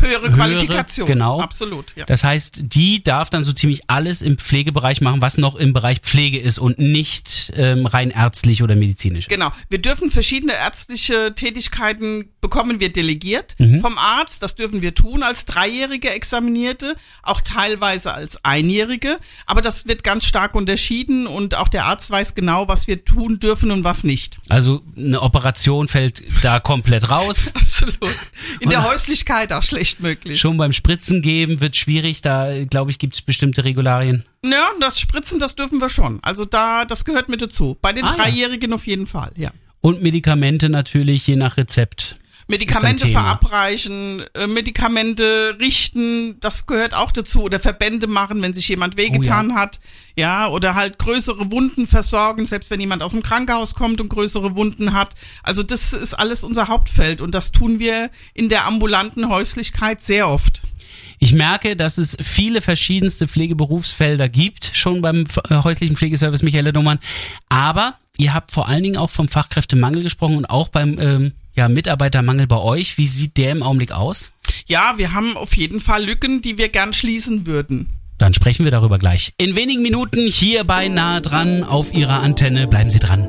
Höhere 0.00 0.30
Qualifikation. 0.32 1.06
genau. 1.06 1.40
Absolut, 1.40 1.86
ja. 1.96 2.04
Das 2.06 2.24
heißt, 2.24 2.60
die 2.64 3.02
darf 3.02 3.30
dann 3.30 3.44
so 3.44 3.52
ziemlich 3.52 3.82
alles 3.88 4.22
im 4.22 4.38
Pflegebereich 4.38 5.00
machen, 5.00 5.20
was 5.22 5.36
noch 5.38 5.54
im 5.56 5.72
Bereich 5.72 5.98
Pflege 6.00 6.38
ist 6.38 6.58
und 6.58 6.78
nicht 6.78 7.52
ähm, 7.56 7.86
rein 7.86 8.10
ärztlich 8.10 8.62
oder 8.62 8.74
medizinisch. 8.76 9.26
ist. 9.26 9.30
Genau. 9.30 9.50
Wir 9.68 9.80
dürfen 9.80 10.10
verschiedene 10.10 10.54
ärztliche 10.54 11.34
Tätigkeiten 11.34 12.30
bekommen 12.40 12.80
wir 12.80 12.92
delegiert 12.92 13.54
Mhm. 13.58 13.80
vom 13.80 13.98
Arzt. 13.98 14.42
Das 14.42 14.54
dürfen 14.54 14.80
wir 14.82 14.94
tun 14.94 15.22
als 15.22 15.44
dreijährige 15.44 16.10
Examinierte, 16.10 16.96
auch 17.22 17.40
teilweise 17.40 18.12
als 18.14 18.42
Einjährige. 18.44 19.18
Aber 19.46 19.60
das 19.62 19.86
wird 19.86 20.02
ganz 20.04 20.24
stark 20.24 20.54
unterschieden 20.54 21.26
und 21.26 21.54
auch 21.54 21.68
der 21.68 21.84
Arzt 21.86 22.10
weiß 22.10 22.34
genau, 22.34 22.68
was 22.68 22.86
wir 22.86 23.04
tun 23.04 23.38
dürfen 23.40 23.70
und 23.70 23.84
was 23.84 24.04
nicht. 24.04 24.38
Also 24.48 24.82
eine 24.96 25.20
Operation 25.20 25.88
fällt 25.88 26.22
da 26.42 26.60
komplett 26.60 27.08
raus. 27.10 27.52
Absolut. 27.54 28.14
In 28.60 28.70
der 28.70 28.84
Häuslichkeit 28.88 29.52
auch 29.52 29.62
schlecht 29.62 29.89
möglich. 29.98 30.38
Schon 30.38 30.56
beim 30.56 30.72
Spritzen 30.72 31.22
geben 31.22 31.60
wird 31.60 31.74
schwierig. 31.74 32.22
Da 32.22 32.64
glaube 32.64 32.92
ich 32.92 32.98
gibt 33.00 33.14
es 33.16 33.22
bestimmte 33.22 33.64
Regularien. 33.64 34.24
Ja, 34.44 34.68
das 34.80 35.00
Spritzen, 35.00 35.40
das 35.40 35.56
dürfen 35.56 35.80
wir 35.80 35.88
schon. 35.90 36.20
Also 36.22 36.44
da, 36.44 36.84
das 36.84 37.04
gehört 37.04 37.28
mit 37.28 37.42
dazu. 37.42 37.76
Bei 37.82 37.92
den 37.92 38.04
Ah, 38.04 38.10
ja. 38.10 38.16
Dreijährigen 38.24 38.72
auf 38.72 38.86
jeden 38.86 39.06
Fall, 39.08 39.32
ja. 39.36 39.50
Und 39.80 40.02
Medikamente 40.02 40.68
natürlich 40.68 41.26
je 41.26 41.34
nach 41.36 41.56
Rezept. 41.56 42.16
Medikamente 42.50 43.06
verabreichen, 43.06 44.24
äh, 44.34 44.46
Medikamente 44.46 45.56
richten, 45.60 46.38
das 46.40 46.66
gehört 46.66 46.94
auch 46.94 47.12
dazu. 47.12 47.42
Oder 47.42 47.60
Verbände 47.60 48.06
machen, 48.06 48.42
wenn 48.42 48.52
sich 48.52 48.68
jemand 48.68 48.96
wehgetan 48.96 49.54
hat. 49.54 49.80
Ja, 50.16 50.48
oder 50.48 50.74
halt 50.74 50.98
größere 50.98 51.50
Wunden 51.50 51.86
versorgen, 51.86 52.44
selbst 52.46 52.70
wenn 52.70 52.80
jemand 52.80 53.02
aus 53.02 53.12
dem 53.12 53.22
Krankenhaus 53.22 53.74
kommt 53.74 54.00
und 54.00 54.08
größere 54.08 54.56
Wunden 54.56 54.92
hat. 54.92 55.14
Also 55.42 55.62
das 55.62 55.92
ist 55.92 56.14
alles 56.14 56.44
unser 56.44 56.68
Hauptfeld 56.68 57.20
und 57.20 57.34
das 57.34 57.52
tun 57.52 57.78
wir 57.78 58.10
in 58.34 58.48
der 58.48 58.66
ambulanten 58.66 59.28
Häuslichkeit 59.28 60.02
sehr 60.02 60.28
oft. 60.28 60.60
Ich 61.20 61.34
merke, 61.34 61.76
dass 61.76 61.98
es 61.98 62.16
viele 62.20 62.62
verschiedenste 62.62 63.28
Pflegeberufsfelder 63.28 64.28
gibt, 64.28 64.70
schon 64.74 65.02
beim 65.02 65.26
äh, 65.48 65.56
häuslichen 65.56 65.94
Pflegeservice 65.94 66.42
Michaela 66.42 66.72
Domann. 66.72 66.98
Aber 67.48 67.94
ihr 68.16 68.34
habt 68.34 68.52
vor 68.52 68.68
allen 68.68 68.82
Dingen 68.82 68.96
auch 68.96 69.10
vom 69.10 69.28
Fachkräftemangel 69.28 70.02
gesprochen 70.02 70.36
und 70.36 70.46
auch 70.46 70.68
beim 70.68 70.98
ähm, 70.98 71.32
ja, 71.60 71.68
Mitarbeitermangel 71.68 72.46
bei 72.46 72.56
euch. 72.56 72.96
Wie 72.96 73.06
sieht 73.06 73.36
der 73.36 73.52
im 73.52 73.62
Augenblick 73.62 73.92
aus? 73.92 74.32
Ja, 74.66 74.94
wir 74.96 75.12
haben 75.12 75.36
auf 75.36 75.54
jeden 75.56 75.78
Fall 75.78 76.02
Lücken, 76.02 76.40
die 76.40 76.56
wir 76.56 76.70
gern 76.70 76.94
schließen 76.94 77.44
würden. 77.44 77.90
Dann 78.16 78.32
sprechen 78.32 78.64
wir 78.64 78.70
darüber 78.70 78.98
gleich. 78.98 79.34
In 79.36 79.56
wenigen 79.56 79.82
Minuten 79.82 80.20
hier 80.26 80.64
bei 80.64 80.88
Nahe 80.88 81.20
dran 81.20 81.62
auf 81.62 81.92
Ihrer 81.92 82.20
Antenne. 82.20 82.66
Bleiben 82.66 82.90
Sie 82.90 82.98
dran. 82.98 83.28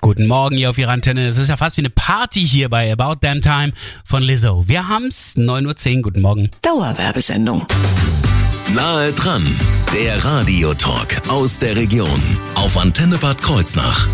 Guten 0.00 0.26
Morgen 0.26 0.56
hier 0.56 0.70
auf 0.70 0.78
Ihrer 0.78 0.90
Antenne. 0.90 1.28
Es 1.28 1.36
ist 1.36 1.48
ja 1.48 1.56
fast 1.56 1.76
wie 1.76 1.82
eine 1.82 1.90
Party 1.90 2.44
hier 2.44 2.68
bei 2.68 2.92
About 2.92 3.20
Damn 3.20 3.40
Time 3.40 3.72
von 4.04 4.24
Lizzo. 4.24 4.66
Wir 4.66 4.88
haben's 4.88 5.36
9.10 5.36 5.96
Uhr. 5.96 6.02
Guten 6.02 6.22
Morgen. 6.22 6.50
Dauerwerbesendung. 6.62 7.66
Nahe 8.74 9.12
dran, 9.12 9.46
der 9.94 10.22
Radiotalk 10.22 11.28
aus 11.28 11.58
der 11.58 11.74
Region 11.74 12.22
auf 12.56 12.76
Antenne 12.76 13.16
Bad 13.16 13.40
Kreuznach. 13.40 14.06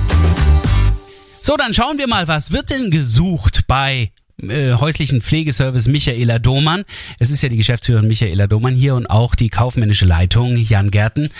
So, 1.42 1.56
dann 1.56 1.74
schauen 1.74 1.98
wir 1.98 2.06
mal, 2.06 2.28
was 2.28 2.52
wird 2.52 2.70
denn 2.70 2.90
gesucht 2.90 3.64
bei 3.66 4.12
äh, 4.40 4.74
häuslichen 4.74 5.20
Pflegeservice 5.20 5.88
Michaela 5.88 6.38
Domann. 6.38 6.84
Es 7.18 7.30
ist 7.30 7.42
ja 7.42 7.48
die 7.48 7.56
Geschäftsführerin 7.56 8.06
Michaela 8.06 8.46
Domann 8.46 8.74
hier 8.74 8.94
und 8.94 9.08
auch 9.08 9.34
die 9.34 9.48
kaufmännische 9.48 10.06
Leitung 10.06 10.56
Jan 10.56 10.90
Gärten. 10.90 11.30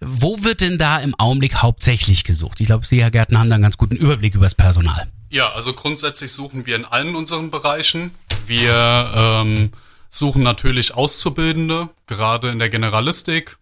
Wo 0.00 0.42
wird 0.42 0.62
denn 0.62 0.78
da 0.78 0.98
im 0.98 1.14
Augenblick 1.18 1.56
hauptsächlich 1.56 2.24
gesucht? 2.24 2.60
Ich 2.60 2.68
glaube, 2.68 2.86
Sie, 2.86 3.02
Herr 3.02 3.10
Gärten, 3.10 3.38
haben 3.38 3.50
da 3.50 3.54
einen 3.54 3.62
ganz 3.62 3.76
guten 3.76 3.96
Überblick 3.96 4.34
über 4.34 4.46
das 4.46 4.54
Personal. 4.54 5.06
Ja, 5.28 5.50
also 5.52 5.74
grundsätzlich 5.74 6.32
suchen 6.32 6.66
wir 6.66 6.76
in 6.76 6.84
allen 6.84 7.14
unseren 7.14 7.50
Bereichen. 7.50 8.12
Wir 8.46 9.12
ähm, 9.14 9.70
suchen 10.14 10.42
natürlich 10.42 10.94
Auszubildende, 10.94 11.88
gerade 12.06 12.50
in 12.50 12.58
der 12.58 12.68
Generalistik, 12.68 13.56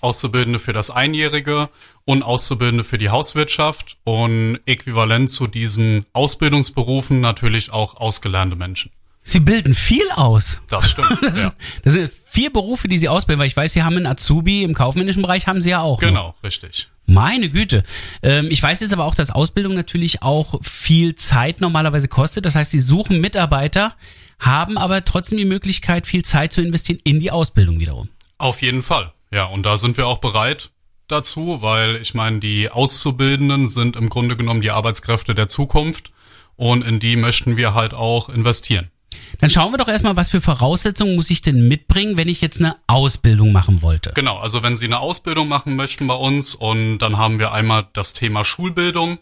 Auszubildende 0.00 0.58
für 0.58 0.72
das 0.72 0.90
Einjährige 0.90 1.68
und 2.04 2.22
Auszubildende 2.22 2.84
für 2.84 2.96
die 2.96 3.10
Hauswirtschaft 3.10 3.98
und 4.04 4.60
äquivalent 4.66 5.30
zu 5.30 5.46
diesen 5.46 6.06
Ausbildungsberufen 6.12 7.20
natürlich 7.20 7.72
auch 7.72 7.96
ausgelernte 7.96 8.56
Menschen. 8.56 8.92
Sie 9.22 9.40
bilden 9.40 9.74
viel 9.74 10.10
aus. 10.14 10.62
Das 10.68 10.90
stimmt. 10.90 11.08
Das, 11.20 11.42
ja. 11.42 11.52
das 11.82 11.92
sind 11.92 12.10
vier 12.26 12.52
Berufe, 12.52 12.88
die 12.88 12.96
Sie 12.96 13.08
ausbilden, 13.08 13.40
weil 13.40 13.48
ich 13.48 13.56
weiß, 13.56 13.72
Sie 13.72 13.82
haben 13.82 13.96
einen 13.96 14.06
Azubi 14.06 14.62
im 14.62 14.74
kaufmännischen 14.74 15.22
Bereich, 15.22 15.46
haben 15.46 15.60
Sie 15.60 15.70
ja 15.70 15.80
auch. 15.80 16.00
noch. 16.00 16.08
Genau, 16.08 16.34
richtig. 16.42 16.88
Meine 17.06 17.50
Güte. 17.50 17.82
Ähm, 18.22 18.46
ich 18.50 18.62
weiß 18.62 18.80
jetzt 18.80 18.92
aber 18.94 19.04
auch, 19.04 19.14
dass 19.14 19.30
Ausbildung 19.30 19.74
natürlich 19.74 20.22
auch 20.22 20.60
viel 20.62 21.16
Zeit 21.16 21.60
normalerweise 21.60 22.08
kostet. 22.08 22.46
Das 22.46 22.54
heißt, 22.54 22.70
Sie 22.70 22.80
suchen 22.80 23.20
Mitarbeiter, 23.20 23.94
haben 24.40 24.78
aber 24.78 25.04
trotzdem 25.04 25.38
die 25.38 25.44
Möglichkeit, 25.44 26.06
viel 26.06 26.24
Zeit 26.24 26.52
zu 26.52 26.62
investieren 26.62 26.98
in 27.04 27.20
die 27.20 27.30
Ausbildung 27.30 27.78
wiederum. 27.78 28.08
Auf 28.38 28.62
jeden 28.62 28.82
Fall. 28.82 29.12
Ja, 29.32 29.44
und 29.44 29.64
da 29.64 29.76
sind 29.76 29.96
wir 29.96 30.06
auch 30.06 30.18
bereit 30.18 30.70
dazu, 31.06 31.58
weil 31.60 31.96
ich 31.96 32.14
meine, 32.14 32.40
die 32.40 32.70
Auszubildenden 32.70 33.68
sind 33.68 33.96
im 33.96 34.08
Grunde 34.08 34.36
genommen 34.36 34.62
die 34.62 34.70
Arbeitskräfte 34.70 35.34
der 35.34 35.48
Zukunft 35.48 36.10
und 36.56 36.82
in 36.82 37.00
die 37.00 37.16
möchten 37.16 37.56
wir 37.56 37.74
halt 37.74 37.94
auch 37.94 38.28
investieren. 38.28 38.90
Dann 39.38 39.50
schauen 39.50 39.72
wir 39.72 39.78
doch 39.78 39.88
erstmal, 39.88 40.16
was 40.16 40.30
für 40.30 40.40
Voraussetzungen 40.40 41.14
muss 41.16 41.30
ich 41.30 41.42
denn 41.42 41.68
mitbringen, 41.68 42.16
wenn 42.16 42.28
ich 42.28 42.40
jetzt 42.40 42.58
eine 42.58 42.76
Ausbildung 42.86 43.52
machen 43.52 43.82
wollte. 43.82 44.12
Genau, 44.14 44.38
also 44.38 44.62
wenn 44.62 44.76
Sie 44.76 44.86
eine 44.86 44.98
Ausbildung 44.98 45.48
machen 45.48 45.76
möchten 45.76 46.06
bei 46.06 46.14
uns 46.14 46.54
und 46.54 46.98
dann 46.98 47.16
haben 47.16 47.38
wir 47.38 47.52
einmal 47.52 47.86
das 47.92 48.12
Thema 48.12 48.44
Schulbildung 48.44 49.18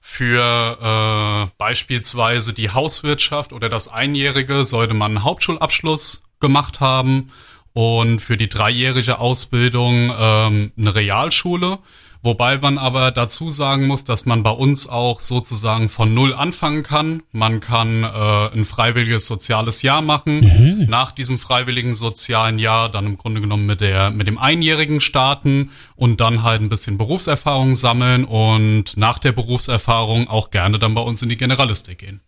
für 0.00 0.78
äh, 0.80 1.52
beispielsweise 1.58 2.52
die 2.52 2.70
Hauswirtschaft 2.70 3.52
oder 3.52 3.68
das 3.68 3.88
Einjährige 3.88 4.64
sollte 4.64 4.94
man 4.94 5.12
einen 5.12 5.24
Hauptschulabschluss 5.24 6.22
gemacht 6.40 6.80
haben 6.80 7.30
und 7.72 8.20
für 8.20 8.36
die 8.36 8.48
dreijährige 8.48 9.18
Ausbildung 9.18 10.12
ähm, 10.16 10.72
eine 10.76 10.94
Realschule. 10.94 11.78
Wobei 12.22 12.58
man 12.58 12.76
aber 12.76 13.12
dazu 13.12 13.48
sagen 13.48 13.86
muss, 13.86 14.04
dass 14.04 14.26
man 14.26 14.42
bei 14.42 14.50
uns 14.50 14.86
auch 14.86 15.20
sozusagen 15.20 15.88
von 15.88 16.12
Null 16.12 16.34
anfangen 16.34 16.82
kann. 16.82 17.22
Man 17.32 17.60
kann 17.60 18.04
äh, 18.04 18.06
ein 18.52 18.66
freiwilliges 18.66 19.26
soziales 19.26 19.80
Jahr 19.80 20.02
machen. 20.02 20.40
Nach 20.88 21.12
diesem 21.12 21.38
freiwilligen 21.38 21.94
sozialen 21.94 22.58
Jahr 22.58 22.90
dann 22.90 23.06
im 23.06 23.16
Grunde 23.16 23.40
genommen 23.40 23.64
mit 23.64 23.80
der 23.80 24.10
mit 24.10 24.26
dem 24.26 24.36
Einjährigen 24.36 25.00
starten 25.00 25.70
und 25.96 26.20
dann 26.20 26.42
halt 26.42 26.60
ein 26.60 26.68
bisschen 26.68 26.98
Berufserfahrung 26.98 27.74
sammeln 27.74 28.24
und 28.24 28.96
nach 28.96 29.18
der 29.18 29.32
Berufserfahrung 29.32 30.28
auch 30.28 30.50
gerne 30.50 30.78
dann 30.78 30.94
bei 30.94 31.02
uns 31.02 31.22
in 31.22 31.30
die 31.30 31.36
Generalistik 31.38 31.98
gehen. 31.98 32.20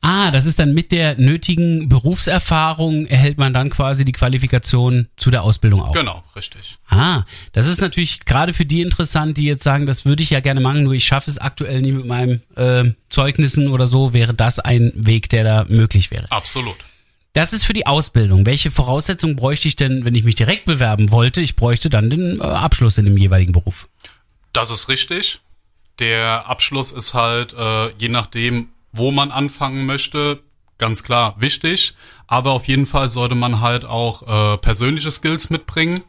Ah, 0.00 0.30
das 0.30 0.46
ist 0.46 0.60
dann 0.60 0.74
mit 0.74 0.92
der 0.92 1.18
nötigen 1.18 1.88
Berufserfahrung 1.88 3.06
erhält 3.06 3.36
man 3.36 3.52
dann 3.52 3.68
quasi 3.68 4.04
die 4.04 4.12
Qualifikation 4.12 5.08
zu 5.16 5.30
der 5.30 5.42
Ausbildung 5.42 5.82
auch. 5.82 5.92
Genau, 5.92 6.22
richtig. 6.36 6.78
Ah, 6.88 7.24
das 7.52 7.66
ist 7.66 7.80
natürlich 7.80 8.20
gerade 8.24 8.52
für 8.52 8.64
die 8.64 8.80
interessant, 8.80 9.36
die 9.36 9.44
jetzt 9.44 9.64
sagen, 9.64 9.86
das 9.86 10.04
würde 10.04 10.22
ich 10.22 10.30
ja 10.30 10.40
gerne 10.40 10.60
machen, 10.60 10.84
nur 10.84 10.92
ich 10.92 11.04
schaffe 11.04 11.30
es 11.30 11.38
aktuell 11.38 11.82
nicht 11.82 11.94
mit 11.94 12.06
meinen 12.06 12.42
äh, 12.54 12.92
Zeugnissen 13.10 13.68
oder 13.68 13.88
so, 13.88 14.12
wäre 14.12 14.34
das 14.34 14.60
ein 14.60 14.92
Weg, 14.94 15.30
der 15.30 15.42
da 15.42 15.66
möglich 15.68 16.12
wäre. 16.12 16.30
Absolut. 16.30 16.76
Das 17.32 17.52
ist 17.52 17.64
für 17.64 17.72
die 17.72 17.86
Ausbildung. 17.86 18.46
Welche 18.46 18.70
Voraussetzungen 18.70 19.36
bräuchte 19.36 19.68
ich 19.68 19.76
denn, 19.76 20.04
wenn 20.04 20.14
ich 20.14 20.24
mich 20.24 20.34
direkt 20.36 20.64
bewerben 20.64 21.10
wollte? 21.10 21.40
Ich 21.40 21.56
bräuchte 21.56 21.90
dann 21.90 22.08
den 22.08 22.40
äh, 22.40 22.44
Abschluss 22.44 22.98
in 22.98 23.04
dem 23.04 23.16
jeweiligen 23.16 23.52
Beruf. 23.52 23.88
Das 24.52 24.70
ist 24.70 24.88
richtig. 24.88 25.40
Der 25.98 26.48
Abschluss 26.48 26.92
ist 26.92 27.14
halt, 27.14 27.52
äh, 27.54 27.90
je 27.98 28.08
nachdem, 28.08 28.68
wo 28.98 29.10
man 29.10 29.30
anfangen 29.30 29.86
möchte, 29.86 30.42
ganz 30.78 31.02
klar 31.02 31.34
wichtig. 31.38 31.94
Aber 32.26 32.52
auf 32.52 32.68
jeden 32.68 32.86
Fall 32.86 33.08
sollte 33.08 33.34
man 33.34 33.60
halt 33.60 33.84
auch 33.84 34.54
äh, 34.54 34.58
persönliche 34.58 35.10
Skills 35.10 35.50
mitbringen, 35.50 36.02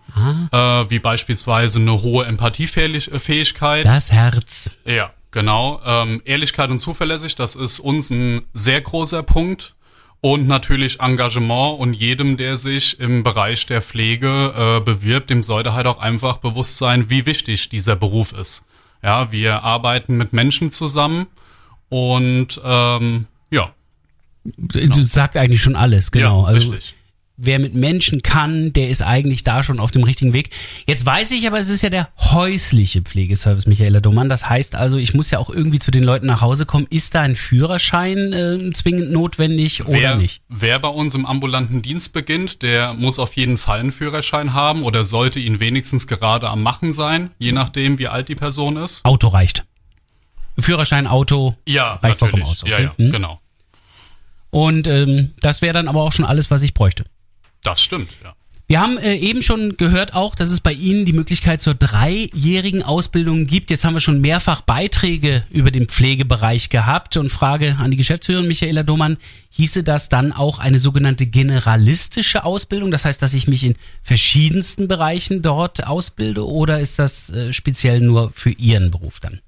äh, 0.51 0.58
wie 0.89 1.00
beispielsweise 1.00 1.79
eine 1.79 2.01
hohe 2.01 2.25
Empathiefähigkeit. 2.25 3.86
Das 3.86 4.12
Herz. 4.12 4.75
Ja, 4.86 5.12
genau. 5.31 5.81
Ähm, 5.86 6.22
Ehrlichkeit 6.25 6.69
und 6.69 6.79
zuverlässig, 6.79 7.36
das 7.36 7.55
ist 7.55 7.79
uns 7.79 8.10
ein 8.10 8.43
sehr 8.53 8.81
großer 8.81 9.24
Punkt. 9.24 9.75
Und 10.22 10.48
natürlich 10.48 11.00
Engagement 11.00 11.79
und 11.79 11.93
jedem, 11.93 12.36
der 12.36 12.58
sich 12.58 13.00
im 13.00 13.24
Bereich 13.24 13.65
der 13.67 13.81
Pflege 13.81 14.53
äh, 14.53 14.84
bewirbt, 14.84 15.29
dem 15.29 15.43
sollte 15.43 15.74
halt 15.74 15.88
auch 15.88 16.00
einfach 16.00 16.38
bewusst 16.38 16.77
sein, 16.77 17.10
wie 17.10 17.25
wichtig 17.25 17.69
dieser 17.69 17.96
Beruf 17.96 18.34
ist. 18.34 18.65
Ja, 19.01 19.31
wir 19.31 19.63
arbeiten 19.63 20.17
mit 20.17 20.34
Menschen 20.34 20.72
zusammen 20.72 21.27
und 21.89 22.62
ähm, 22.63 23.25
ja, 23.51 23.74
Du 24.43 25.01
sagt 25.03 25.38
eigentlich 25.38 25.62
schon 25.62 25.75
alles, 25.75 26.12
genau. 26.12 26.43
ja 26.43 26.48
also 26.48 26.72
richtig. 26.72 26.96
wer 27.38 27.60
mit 27.60 27.74
Menschen 27.74 28.22
kann, 28.22 28.74
der 28.74 28.89
ist 28.89 29.01
eigentlich 29.01 29.43
da 29.43 29.63
schon 29.63 29.79
auf 29.79 29.91
dem 29.91 30.03
richtigen 30.03 30.34
Weg. 30.34 30.50
Jetzt 30.88 31.05
weiß 31.05 31.31
ich 31.31 31.46
aber, 31.46 31.60
es 31.60 31.69
ist 31.69 31.81
ja 31.81 31.89
der 31.89 32.10
häusliche 32.17 33.01
Pflegeservice, 33.01 33.67
Michaela 33.67 34.00
Domann. 34.00 34.29
Das 34.29 34.50
heißt 34.50 34.75
also, 34.75 34.98
ich 34.98 35.13
muss 35.13 35.31
ja 35.31 35.39
auch 35.39 35.50
irgendwie 35.50 35.79
zu 35.79 35.91
den 35.91 36.03
Leuten 36.03 36.25
nach 36.25 36.41
Hause 36.41 36.65
kommen. 36.65 36.88
Ist 36.89 37.15
da 37.15 37.22
ein 37.22 37.36
Führerschein 37.36 38.34
äh, 38.34 38.72
zwingend 38.72 39.12
notwendig 39.12 39.86
oder 39.86 40.00
wer, 40.00 40.15
nicht? 40.15 40.41
Wer 40.50 40.79
bei 40.79 40.89
uns 40.89 41.15
im 41.15 41.25
ambulanten 41.25 41.81
Dienst 41.81 42.13
beginnt, 42.13 42.62
der 42.62 42.93
muss 42.93 43.19
auf 43.19 43.36
jeden 43.36 43.58
Fall 43.58 43.79
einen 43.79 43.91
Führerschein 43.91 44.53
haben 44.53 44.84
oder 44.84 45.03
sollte 45.03 45.39
ihn 45.39 45.60
wenigstens 45.60 46.08
gerade 46.08 46.50
am 46.50 46.63
Machen 46.63 46.93
sein, 46.93 47.31
je 47.39 47.51
nachdem, 47.51 48.00
wie 48.00 48.08
alt 48.08 48.29
die 48.29 48.36
Person 48.36 48.77
ist. 48.77 49.03
Auto 49.05 49.27
reicht. 49.27 49.65
Führerschein, 50.61 51.07
Auto 51.07 51.55
Ja, 51.67 51.95
reicht 51.95 52.17
vollkommen 52.19 52.43
natürlich. 52.43 52.63
aus. 52.63 52.69
Ja, 52.69 52.75
okay? 52.77 52.89
ja, 52.97 53.05
Hm? 53.05 53.11
genau. 53.11 53.39
Und 54.51 54.87
ähm, 54.87 55.33
das 55.41 55.61
wäre 55.61 55.73
dann 55.73 55.87
aber 55.87 56.01
auch 56.03 56.11
schon 56.11 56.25
alles, 56.25 56.49
was 56.49 56.61
ich 56.63 56.73
bräuchte. 56.73 57.03
Das 57.63 57.81
stimmt, 57.81 58.09
ja. 58.23 58.33
Wir 58.67 58.79
haben 58.81 58.99
äh, 58.99 59.15
eben 59.15 59.41
schon 59.41 59.77
gehört 59.77 60.13
auch, 60.13 60.35
dass 60.35 60.51
es 60.51 60.61
bei 60.61 60.71
Ihnen 60.73 61.03
die 61.03 61.13
Möglichkeit 61.13 61.59
zur 61.59 61.73
dreijährigen 61.73 62.83
Ausbildung 62.83 63.47
gibt. 63.47 63.71
Jetzt 63.71 63.83
haben 63.83 63.95
wir 63.95 63.99
schon 63.99 64.21
mehrfach 64.21 64.61
Beiträge 64.61 65.43
über 65.49 65.71
den 65.71 65.87
Pflegebereich 65.87 66.69
gehabt 66.69 67.17
und 67.17 67.29
Frage 67.29 67.77
an 67.79 67.89
die 67.89 67.97
Geschäftsführerin 67.97 68.47
Michaela 68.47 68.83
Domann, 68.83 69.17
hieße 69.49 69.83
das 69.83 70.07
dann 70.07 70.31
auch 70.33 70.59
eine 70.59 70.77
sogenannte 70.77 71.25
generalistische 71.25 72.43
Ausbildung? 72.43 72.91
Das 72.91 73.05
heißt, 73.05 73.19
dass 73.23 73.33
ich 73.33 73.47
mich 73.47 73.63
in 73.63 73.75
verschiedensten 74.03 74.87
Bereichen 74.87 75.41
dort 75.41 75.87
ausbilde 75.87 76.45
oder 76.47 76.79
ist 76.79 76.99
das 76.99 77.31
äh, 77.31 77.51
speziell 77.53 78.01
nur 78.01 78.31
für 78.31 78.51
Ihren 78.51 78.91
Beruf 78.91 79.19
dann? 79.19 79.41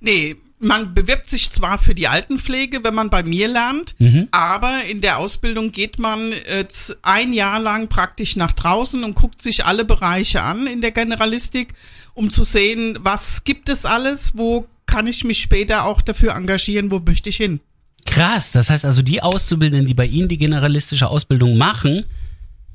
Nee, 0.00 0.36
man 0.60 0.92
bewirbt 0.92 1.28
sich 1.28 1.50
zwar 1.52 1.78
für 1.78 1.94
die 1.94 2.08
Altenpflege, 2.08 2.82
wenn 2.82 2.94
man 2.94 3.10
bei 3.10 3.22
mir 3.22 3.46
lernt, 3.46 3.94
aber 4.32 4.82
in 4.90 5.00
der 5.00 5.18
Ausbildung 5.18 5.70
geht 5.70 6.00
man 6.00 6.32
äh, 6.32 6.66
z- 6.68 6.96
ein 7.02 7.32
Jahr 7.32 7.60
lang 7.60 7.86
praktisch 7.88 8.34
nach 8.34 8.50
draußen 8.52 9.04
und 9.04 9.14
guckt 9.14 9.40
sich 9.40 9.64
alle 9.64 9.84
Bereiche 9.84 10.42
an 10.42 10.66
in 10.66 10.80
der 10.80 10.90
Generalistik, 10.90 11.74
um 12.14 12.28
zu 12.30 12.42
sehen, 12.42 12.98
was 13.02 13.44
gibt 13.44 13.68
es 13.68 13.84
alles, 13.84 14.32
wo 14.36 14.66
kann 14.86 15.06
ich 15.06 15.22
mich 15.22 15.40
später 15.40 15.84
auch 15.84 16.02
dafür 16.02 16.34
engagieren, 16.34 16.90
wo 16.90 16.98
möchte 16.98 17.28
ich 17.28 17.36
hin. 17.36 17.60
Krass, 18.06 18.50
das 18.50 18.70
heißt 18.70 18.84
also 18.84 19.02
die 19.02 19.22
Auszubildenden, 19.22 19.86
die 19.86 19.94
bei 19.94 20.06
Ihnen 20.06 20.28
die 20.28 20.38
generalistische 20.38 21.06
Ausbildung 21.08 21.56
machen, 21.56 22.04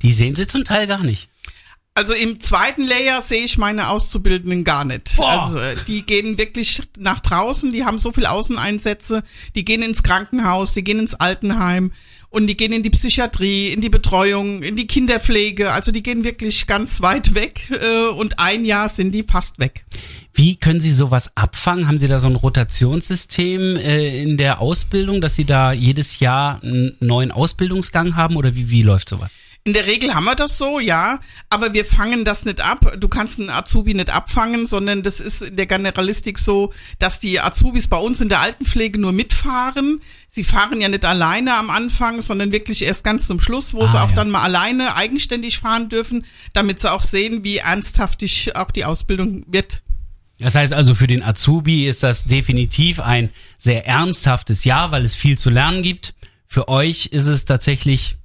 die 0.00 0.12
sehen 0.12 0.34
Sie 0.36 0.46
zum 0.46 0.64
Teil 0.64 0.86
gar 0.86 1.02
nicht. 1.02 1.28
Also 1.96 2.12
im 2.12 2.40
zweiten 2.40 2.84
Layer 2.88 3.22
sehe 3.22 3.44
ich 3.44 3.56
meine 3.56 3.88
Auszubildenden 3.88 4.64
gar 4.64 4.84
nicht. 4.84 5.16
Boah. 5.16 5.44
Also 5.44 5.60
die 5.86 6.02
gehen 6.02 6.36
wirklich 6.38 6.82
nach 6.98 7.20
draußen, 7.20 7.70
die 7.70 7.84
haben 7.84 8.00
so 8.00 8.10
viel 8.10 8.26
Außeneinsätze, 8.26 9.22
die 9.54 9.64
gehen 9.64 9.80
ins 9.80 10.02
Krankenhaus, 10.02 10.74
die 10.74 10.82
gehen 10.82 10.98
ins 10.98 11.14
Altenheim 11.14 11.92
und 12.30 12.48
die 12.48 12.56
gehen 12.56 12.72
in 12.72 12.82
die 12.82 12.90
Psychiatrie, 12.90 13.68
in 13.68 13.80
die 13.80 13.90
Betreuung, 13.90 14.64
in 14.64 14.74
die 14.74 14.88
Kinderpflege. 14.88 15.70
Also 15.70 15.92
die 15.92 16.02
gehen 16.02 16.24
wirklich 16.24 16.66
ganz 16.66 17.00
weit 17.00 17.36
weg 17.36 17.70
äh, 17.70 18.08
und 18.08 18.40
ein 18.40 18.64
Jahr 18.64 18.88
sind 18.88 19.12
die 19.12 19.22
fast 19.22 19.60
weg. 19.60 19.84
Wie 20.32 20.56
können 20.56 20.80
Sie 20.80 20.92
sowas 20.92 21.30
abfangen? 21.36 21.86
Haben 21.86 22.00
Sie 22.00 22.08
da 22.08 22.18
so 22.18 22.26
ein 22.26 22.34
Rotationssystem 22.34 23.76
äh, 23.76 24.20
in 24.20 24.36
der 24.36 24.60
Ausbildung, 24.60 25.20
dass 25.20 25.36
Sie 25.36 25.44
da 25.44 25.70
jedes 25.72 26.18
Jahr 26.18 26.60
einen 26.60 26.96
neuen 26.98 27.30
Ausbildungsgang 27.30 28.16
haben 28.16 28.34
oder 28.34 28.56
wie, 28.56 28.68
wie 28.68 28.82
läuft 28.82 29.10
sowas? 29.10 29.30
In 29.66 29.72
der 29.72 29.86
Regel 29.86 30.14
haben 30.14 30.24
wir 30.24 30.34
das 30.34 30.58
so, 30.58 30.78
ja, 30.78 31.20
aber 31.48 31.72
wir 31.72 31.86
fangen 31.86 32.26
das 32.26 32.44
nicht 32.44 32.60
ab. 32.60 32.98
Du 33.00 33.08
kannst 33.08 33.40
einen 33.40 33.48
Azubi 33.48 33.94
nicht 33.94 34.10
abfangen, 34.10 34.66
sondern 34.66 35.02
das 35.02 35.20
ist 35.20 35.40
in 35.40 35.56
der 35.56 35.64
Generalistik 35.64 36.38
so, 36.38 36.74
dass 36.98 37.18
die 37.18 37.40
Azubis 37.40 37.88
bei 37.88 37.96
uns 37.96 38.20
in 38.20 38.28
der 38.28 38.40
Altenpflege 38.40 39.00
nur 39.00 39.12
mitfahren. 39.12 40.02
Sie 40.28 40.44
fahren 40.44 40.82
ja 40.82 40.88
nicht 40.90 41.06
alleine 41.06 41.54
am 41.56 41.70
Anfang, 41.70 42.20
sondern 42.20 42.52
wirklich 42.52 42.82
erst 42.84 43.04
ganz 43.04 43.26
zum 43.26 43.40
Schluss, 43.40 43.72
wo 43.72 43.86
sie 43.86 43.96
Ah, 43.96 44.04
auch 44.04 44.10
ja. 44.10 44.14
dann 44.16 44.28
mal 44.30 44.42
alleine 44.42 44.96
eigenständig 44.96 45.60
fahren 45.60 45.88
dürfen, 45.88 46.26
damit 46.52 46.80
sie 46.80 46.92
auch 46.92 47.00
sehen, 47.02 47.42
wie 47.42 47.56
ernsthaftig 47.56 48.54
auch 48.56 48.70
die 48.70 48.84
Ausbildung 48.84 49.46
wird. 49.46 49.80
Das 50.38 50.56
heißt 50.56 50.74
also, 50.74 50.94
für 50.94 51.06
den 51.06 51.22
Azubi 51.22 51.88
ist 51.88 52.02
das 52.02 52.24
definitiv 52.24 53.00
ein 53.00 53.30
sehr 53.56 53.86
ernsthaftes 53.86 54.64
Jahr, 54.64 54.90
weil 54.90 55.04
es 55.06 55.14
viel 55.14 55.38
zu 55.38 55.48
lernen 55.48 55.82
gibt. 55.82 56.12
Für 56.46 56.68
euch 56.68 57.06
ist 57.06 57.28
es 57.28 57.46
tatsächlich 57.46 58.18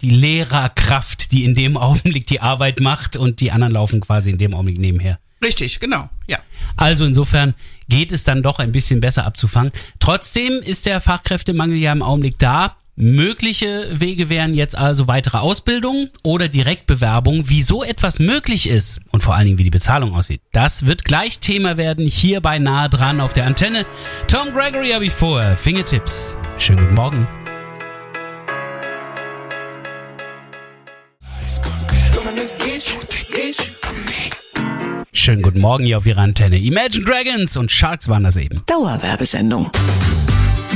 die 0.00 0.10
Lehrerkraft, 0.10 1.32
die 1.32 1.44
in 1.44 1.54
dem 1.54 1.76
Augenblick 1.76 2.26
die 2.26 2.40
Arbeit 2.40 2.80
macht 2.80 3.16
und 3.16 3.40
die 3.40 3.52
anderen 3.52 3.72
laufen 3.72 4.00
quasi 4.00 4.30
in 4.30 4.38
dem 4.38 4.54
Augenblick 4.54 4.78
nebenher. 4.78 5.18
Richtig, 5.42 5.78
genau, 5.78 6.08
ja. 6.28 6.38
Also 6.76 7.04
insofern 7.04 7.54
geht 7.88 8.12
es 8.12 8.24
dann 8.24 8.42
doch 8.42 8.58
ein 8.58 8.72
bisschen 8.72 9.00
besser 9.00 9.24
abzufangen. 9.24 9.72
Trotzdem 10.00 10.54
ist 10.62 10.86
der 10.86 11.00
Fachkräftemangel 11.00 11.76
ja 11.76 11.92
im 11.92 12.02
Augenblick 12.02 12.38
da. 12.38 12.76
Mögliche 13.00 13.88
Wege 13.92 14.28
wären 14.28 14.54
jetzt 14.54 14.76
also 14.76 15.06
weitere 15.06 15.38
Ausbildung 15.38 16.08
oder 16.24 16.48
Direktbewerbung. 16.48 17.48
Wie 17.48 17.62
so 17.62 17.84
etwas 17.84 18.18
möglich 18.18 18.68
ist 18.68 19.00
und 19.12 19.22
vor 19.22 19.36
allen 19.36 19.46
Dingen 19.46 19.58
wie 19.58 19.64
die 19.64 19.70
Bezahlung 19.70 20.14
aussieht, 20.14 20.40
das 20.50 20.86
wird 20.86 21.04
gleich 21.04 21.38
Thema 21.38 21.76
werden 21.76 22.04
hier 22.04 22.40
bei 22.40 22.58
Nahe 22.58 22.88
dran 22.88 23.20
auf 23.20 23.32
der 23.32 23.46
Antenne. 23.46 23.86
Tom 24.26 24.48
Gregory 24.52 24.90
habe 24.90 25.04
ich 25.04 25.12
vor. 25.12 25.54
Fingertips. 25.54 26.36
Schönen 26.58 26.80
guten 26.80 26.94
Morgen. 26.94 27.37
Schönen 35.18 35.42
guten 35.42 35.60
Morgen 35.60 35.84
hier 35.84 35.98
auf 35.98 36.06
Ihrer 36.06 36.22
Antenne. 36.22 36.58
Imagine 36.58 37.04
Dragons 37.04 37.56
und 37.56 37.72
Sharks 37.72 38.08
waren 38.08 38.22
das 38.22 38.36
eben. 38.36 38.62
Dauerwerbesendung. 38.66 39.68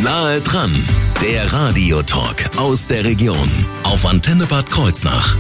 Nahe 0.03 0.41
dran, 0.41 0.75
der 1.23 1.51
Radiotalk 1.53 2.51
aus 2.59 2.89
der 2.89 3.05
Region 3.05 3.49
auf 3.85 4.05
Antenne 4.05 4.47
Bad 4.47 4.69
Kreuznach. 4.69 5.37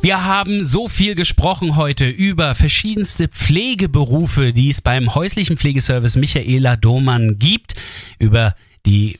Wir 0.00 0.24
haben 0.24 0.64
so 0.64 0.88
viel 0.88 1.14
gesprochen 1.14 1.76
heute 1.76 2.08
über 2.08 2.54
verschiedenste 2.54 3.28
Pflegeberufe, 3.28 4.54
die 4.54 4.70
es 4.70 4.80
beim 4.80 5.14
häuslichen 5.14 5.58
Pflegeservice 5.58 6.16
Michaela 6.16 6.76
Domann 6.76 7.38
gibt, 7.38 7.74
über 8.18 8.56
die 8.86 9.18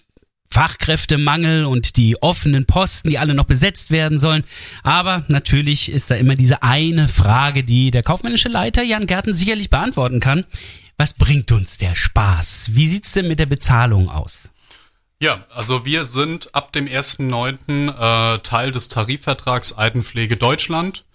Fachkräftemangel 0.52 1.64
und 1.64 1.96
die 1.96 2.20
offenen 2.20 2.66
Posten, 2.66 3.08
die 3.08 3.18
alle 3.18 3.32
noch 3.34 3.46
besetzt 3.46 3.90
werden 3.90 4.18
sollen. 4.18 4.44
Aber 4.82 5.24
natürlich 5.28 5.90
ist 5.90 6.10
da 6.10 6.14
immer 6.14 6.34
diese 6.34 6.62
eine 6.62 7.08
Frage, 7.08 7.64
die 7.64 7.90
der 7.90 8.02
kaufmännische 8.02 8.50
Leiter 8.50 8.82
Jan 8.82 9.06
Gärten 9.06 9.34
sicherlich 9.34 9.70
beantworten 9.70 10.20
kann. 10.20 10.44
Was 10.98 11.14
bringt 11.14 11.50
uns 11.52 11.78
der 11.78 11.94
Spaß? 11.94 12.70
Wie 12.72 12.86
sieht's 12.86 13.12
denn 13.12 13.28
mit 13.28 13.38
der 13.38 13.46
Bezahlung 13.46 14.10
aus? 14.10 14.50
Ja, 15.20 15.46
also 15.54 15.86
wir 15.86 16.04
sind 16.04 16.54
ab 16.54 16.72
dem 16.72 16.86
1.9. 16.86 18.34
Äh, 18.34 18.38
Teil 18.40 18.72
des 18.72 18.88
Tarifvertrags 18.88 19.72
Altenpflege 19.72 20.36
Deutschland, 20.36 21.06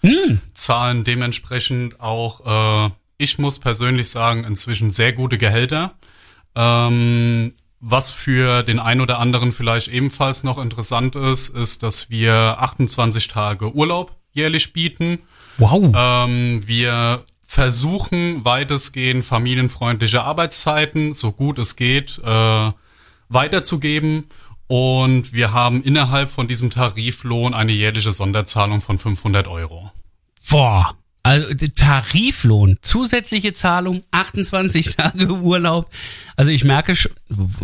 zahlen 0.53 1.03
dementsprechend 1.03 1.99
auch, 1.99 2.87
äh, 2.87 2.91
ich 3.17 3.37
muss 3.37 3.59
persönlich 3.59 4.09
sagen, 4.09 4.45
inzwischen 4.45 4.89
sehr 4.89 5.13
gute 5.13 5.37
Gehälter. 5.37 5.93
Ähm, 6.55 7.53
was 7.79 8.11
für 8.11 8.63
den 8.63 8.79
einen 8.79 9.01
oder 9.01 9.19
anderen 9.19 9.51
vielleicht 9.51 9.87
ebenfalls 9.87 10.43
noch 10.43 10.57
interessant 10.57 11.15
ist, 11.15 11.49
ist, 11.49 11.83
dass 11.83 12.09
wir 12.09 12.33
28 12.59 13.27
Tage 13.27 13.73
Urlaub 13.73 14.15
jährlich 14.31 14.73
bieten. 14.73 15.19
Wow. 15.57 15.91
Ähm, 15.95 16.67
wir 16.67 17.23
versuchen 17.43 18.43
weitestgehend 18.43 19.25
familienfreundliche 19.25 20.23
Arbeitszeiten, 20.23 21.13
so 21.13 21.31
gut 21.31 21.59
es 21.59 21.75
geht, 21.75 22.19
äh, 22.23 22.71
weiterzugeben. 23.29 24.25
Und 24.67 25.31
wir 25.31 25.53
haben 25.53 25.81
innerhalb 25.81 26.29
von 26.29 26.47
diesem 26.47 26.69
Tariflohn 26.69 27.53
eine 27.53 27.71
jährliche 27.71 28.11
Sonderzahlung 28.11 28.81
von 28.81 28.99
500 28.99 29.47
Euro. 29.47 29.91
Boah. 30.49 30.95
Also 31.27 31.53
Tariflohn, 31.75 32.77
zusätzliche 32.81 33.51
Zahlung, 33.51 34.01
28 34.11 34.95
Tage 34.95 35.29
Urlaub. 35.29 35.91
Also 36.37 36.51
ich 36.51 36.63
merke 36.63 36.95
schon, 36.95 37.11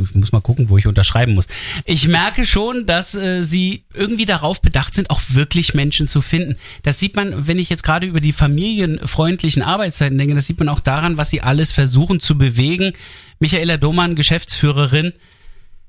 ich 0.04 0.16
muss 0.16 0.34
mal 0.34 0.42
gucken, 0.42 0.68
wo 0.68 0.78
ich 0.78 0.86
unterschreiben 0.86 1.34
muss. 1.34 1.48
Ich 1.86 2.10
merke 2.10 2.46
schon, 2.46 2.86
dass 2.86 3.16
äh, 3.16 3.44
sie 3.46 3.86
irgendwie 3.94 4.26
darauf 4.26 4.62
bedacht 4.62 4.94
sind, 4.94 5.10
auch 5.10 5.22
wirklich 5.30 5.74
Menschen 5.76 6.10
zu 6.10 6.20
finden. 6.20 6.58
Das 6.82 7.00
sieht 7.00 7.16
man, 7.16 7.48
wenn 7.48 7.58
ich 7.58 7.70
jetzt 7.70 7.84
gerade 7.84 8.06
über 8.06 8.20
die 8.20 8.34
familienfreundlichen 8.34 9.64
Arbeitszeiten 9.64 10.18
denke, 10.18 10.36
das 10.36 10.46
sieht 10.46 10.60
man 10.60 10.68
auch 10.68 10.82
daran, 10.82 11.16
was 11.16 11.30
sie 11.30 11.40
alles 11.40 11.72
versuchen 11.72 12.20
zu 12.20 12.38
bewegen. 12.38 12.92
Michaela 13.40 13.78
Domann, 13.78 14.16
Geschäftsführerin, 14.16 15.14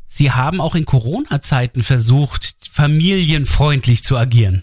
Sie 0.06 0.30
haben 0.30 0.60
auch 0.60 0.76
in 0.76 0.84
Corona-Zeiten 0.84 1.82
versucht, 1.82 2.54
familienfreundlich 2.70 4.04
zu 4.04 4.16
agieren. 4.16 4.62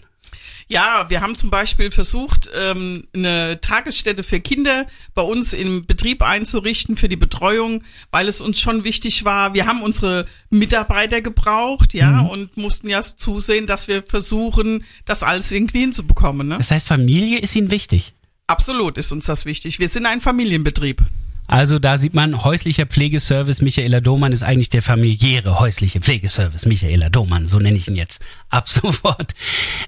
Ja, 0.68 1.06
wir 1.08 1.20
haben 1.20 1.34
zum 1.34 1.50
Beispiel 1.50 1.90
versucht, 1.90 2.50
ähm, 2.54 3.06
eine 3.14 3.60
Tagesstätte 3.60 4.22
für 4.22 4.40
Kinder 4.40 4.86
bei 5.14 5.22
uns 5.22 5.52
im 5.52 5.86
Betrieb 5.86 6.22
einzurichten 6.22 6.96
für 6.96 7.08
die 7.08 7.16
Betreuung, 7.16 7.82
weil 8.10 8.28
es 8.28 8.40
uns 8.40 8.60
schon 8.60 8.84
wichtig 8.84 9.24
war. 9.24 9.54
Wir 9.54 9.66
haben 9.66 9.82
unsere 9.82 10.26
Mitarbeiter 10.50 11.20
gebraucht, 11.20 11.94
ja, 11.94 12.20
und 12.20 12.56
mussten 12.56 12.88
ja 12.88 13.02
zusehen, 13.02 13.66
dass 13.66 13.88
wir 13.88 14.02
versuchen, 14.02 14.84
das 15.04 15.22
alles 15.22 15.50
irgendwie 15.52 15.80
hinzubekommen. 15.80 16.48
Ne? 16.48 16.56
Das 16.58 16.70
heißt, 16.70 16.86
Familie 16.86 17.38
ist 17.38 17.56
Ihnen 17.56 17.70
wichtig. 17.70 18.14
Absolut 18.46 18.98
ist 18.98 19.12
uns 19.12 19.26
das 19.26 19.44
wichtig. 19.44 19.78
Wir 19.78 19.88
sind 19.88 20.06
ein 20.06 20.20
Familienbetrieb. 20.20 21.02
Also 21.46 21.78
da 21.78 21.96
sieht 21.96 22.14
man, 22.14 22.44
häuslicher 22.44 22.86
Pflegeservice 22.86 23.60
Michaela 23.62 24.00
Domann 24.00 24.32
ist 24.32 24.42
eigentlich 24.42 24.70
der 24.70 24.82
familiäre 24.82 25.58
häusliche 25.60 26.00
Pflegeservice 26.00 26.66
Michaela 26.66 27.10
Domann, 27.10 27.46
so 27.46 27.58
nenne 27.58 27.76
ich 27.76 27.88
ihn 27.88 27.96
jetzt 27.96 28.22
ab 28.48 28.68
sofort. 28.68 29.34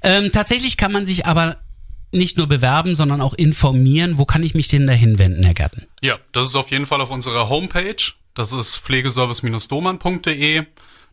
Ähm, 0.02 0.30
tatsächlich 0.32 0.76
kann 0.76 0.92
man 0.92 1.06
sich 1.06 1.26
aber 1.26 1.56
nicht 2.12 2.36
nur 2.36 2.46
bewerben, 2.46 2.96
sondern 2.96 3.20
auch 3.20 3.34
informieren. 3.34 4.18
Wo 4.18 4.24
kann 4.24 4.42
ich 4.42 4.54
mich 4.54 4.68
denn 4.68 4.86
da 4.86 4.92
hinwenden, 4.92 5.42
Herr 5.42 5.54
Gatten? 5.54 5.86
Ja, 6.00 6.18
das 6.32 6.46
ist 6.48 6.54
auf 6.56 6.70
jeden 6.70 6.86
Fall 6.86 7.00
auf 7.00 7.10
unserer 7.10 7.48
Homepage. 7.48 8.12
Das 8.34 8.52
ist 8.52 8.78
pflegeservice-domann.de. 8.78 10.64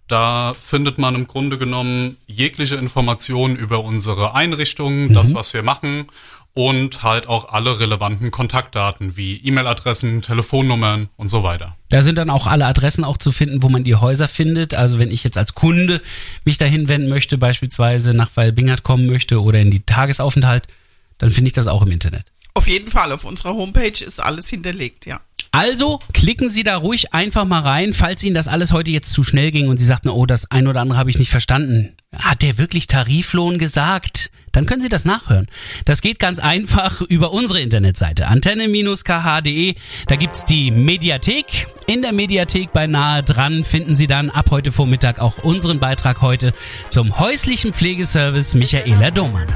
Da 0.07 0.53
findet 0.53 0.97
man 0.97 1.15
im 1.15 1.27
Grunde 1.27 1.57
genommen 1.57 2.17
jegliche 2.27 2.75
Informationen 2.75 3.55
über 3.55 3.83
unsere 3.83 4.35
Einrichtungen, 4.35 5.07
mhm. 5.07 5.13
das, 5.13 5.33
was 5.33 5.53
wir 5.53 5.63
machen 5.63 6.07
und 6.53 7.03
halt 7.03 7.27
auch 7.27 7.49
alle 7.49 7.79
relevanten 7.79 8.31
Kontaktdaten 8.31 9.15
wie 9.15 9.37
E-Mail-Adressen, 9.37 10.21
Telefonnummern 10.21 11.07
und 11.15 11.29
so 11.29 11.43
weiter. 11.43 11.77
Da 11.89 12.01
sind 12.01 12.17
dann 12.17 12.29
auch 12.29 12.47
alle 12.47 12.65
Adressen 12.65 13.03
auch 13.03 13.17
zu 13.17 13.31
finden, 13.31 13.63
wo 13.63 13.69
man 13.69 13.83
die 13.83 13.95
Häuser 13.95 14.27
findet. 14.27 14.73
Also 14.73 14.99
wenn 14.99 15.11
ich 15.11 15.23
jetzt 15.23 15.37
als 15.37 15.55
Kunde 15.55 16.01
mich 16.43 16.57
dahin 16.57 16.87
wenden 16.87 17.09
möchte, 17.09 17.37
beispielsweise 17.37 18.13
nach 18.13 18.35
Weilbingert 18.35 18.83
kommen 18.83 19.07
möchte 19.07 19.41
oder 19.41 19.59
in 19.59 19.71
die 19.71 19.81
Tagesaufenthalt, 19.81 20.67
dann 21.17 21.31
finde 21.31 21.49
ich 21.49 21.53
das 21.53 21.67
auch 21.67 21.83
im 21.83 21.91
Internet. 21.91 22.25
Auf 22.53 22.67
jeden 22.67 22.91
Fall, 22.91 23.13
auf 23.13 23.23
unserer 23.23 23.53
Homepage 23.53 24.03
ist 24.03 24.19
alles 24.19 24.49
hinterlegt, 24.49 25.05
ja. 25.05 25.21
Also 25.51 25.99
klicken 26.13 26.49
Sie 26.49 26.63
da 26.63 26.77
ruhig 26.77 27.13
einfach 27.13 27.45
mal 27.45 27.59
rein, 27.59 27.93
falls 27.93 28.23
Ihnen 28.23 28.35
das 28.35 28.47
alles 28.47 28.71
heute 28.71 28.89
jetzt 28.91 29.11
zu 29.11 29.23
schnell 29.23 29.51
ging 29.51 29.67
und 29.67 29.77
Sie 29.77 29.85
sagten, 29.85 30.09
oh, 30.09 30.25
das 30.25 30.49
ein 30.49 30.67
oder 30.67 30.79
andere 30.79 30.97
habe 30.97 31.09
ich 31.09 31.19
nicht 31.19 31.29
verstanden. 31.29 31.93
Hat 32.17 32.41
der 32.41 32.57
wirklich 32.57 32.87
Tariflohn 32.87 33.57
gesagt? 33.57 34.31
Dann 34.53 34.65
können 34.65 34.81
Sie 34.81 34.89
das 34.89 35.05
nachhören. 35.05 35.47
Das 35.85 36.01
geht 36.01 36.19
ganz 36.19 36.39
einfach 36.39 37.01
über 37.01 37.31
unsere 37.31 37.59
Internetseite 37.59 38.27
antenne-kh.de. 38.27 39.75
Da 40.07 40.15
gibt's 40.15 40.45
die 40.45 40.71
Mediathek. 40.71 41.67
In 41.87 42.01
der 42.01 42.13
Mediathek 42.13 42.71
bei 42.71 42.87
nahe 42.87 43.23
dran 43.23 43.65
finden 43.65 43.95
Sie 43.95 44.07
dann 44.07 44.29
ab 44.29 44.51
heute 44.51 44.71
Vormittag 44.71 45.19
auch 45.19 45.37
unseren 45.39 45.79
Beitrag 45.79 46.21
heute 46.21 46.53
zum 46.89 47.19
häuslichen 47.19 47.73
Pflegeservice 47.73 48.55
Michaela 48.55 49.11
Domann. 49.11 49.47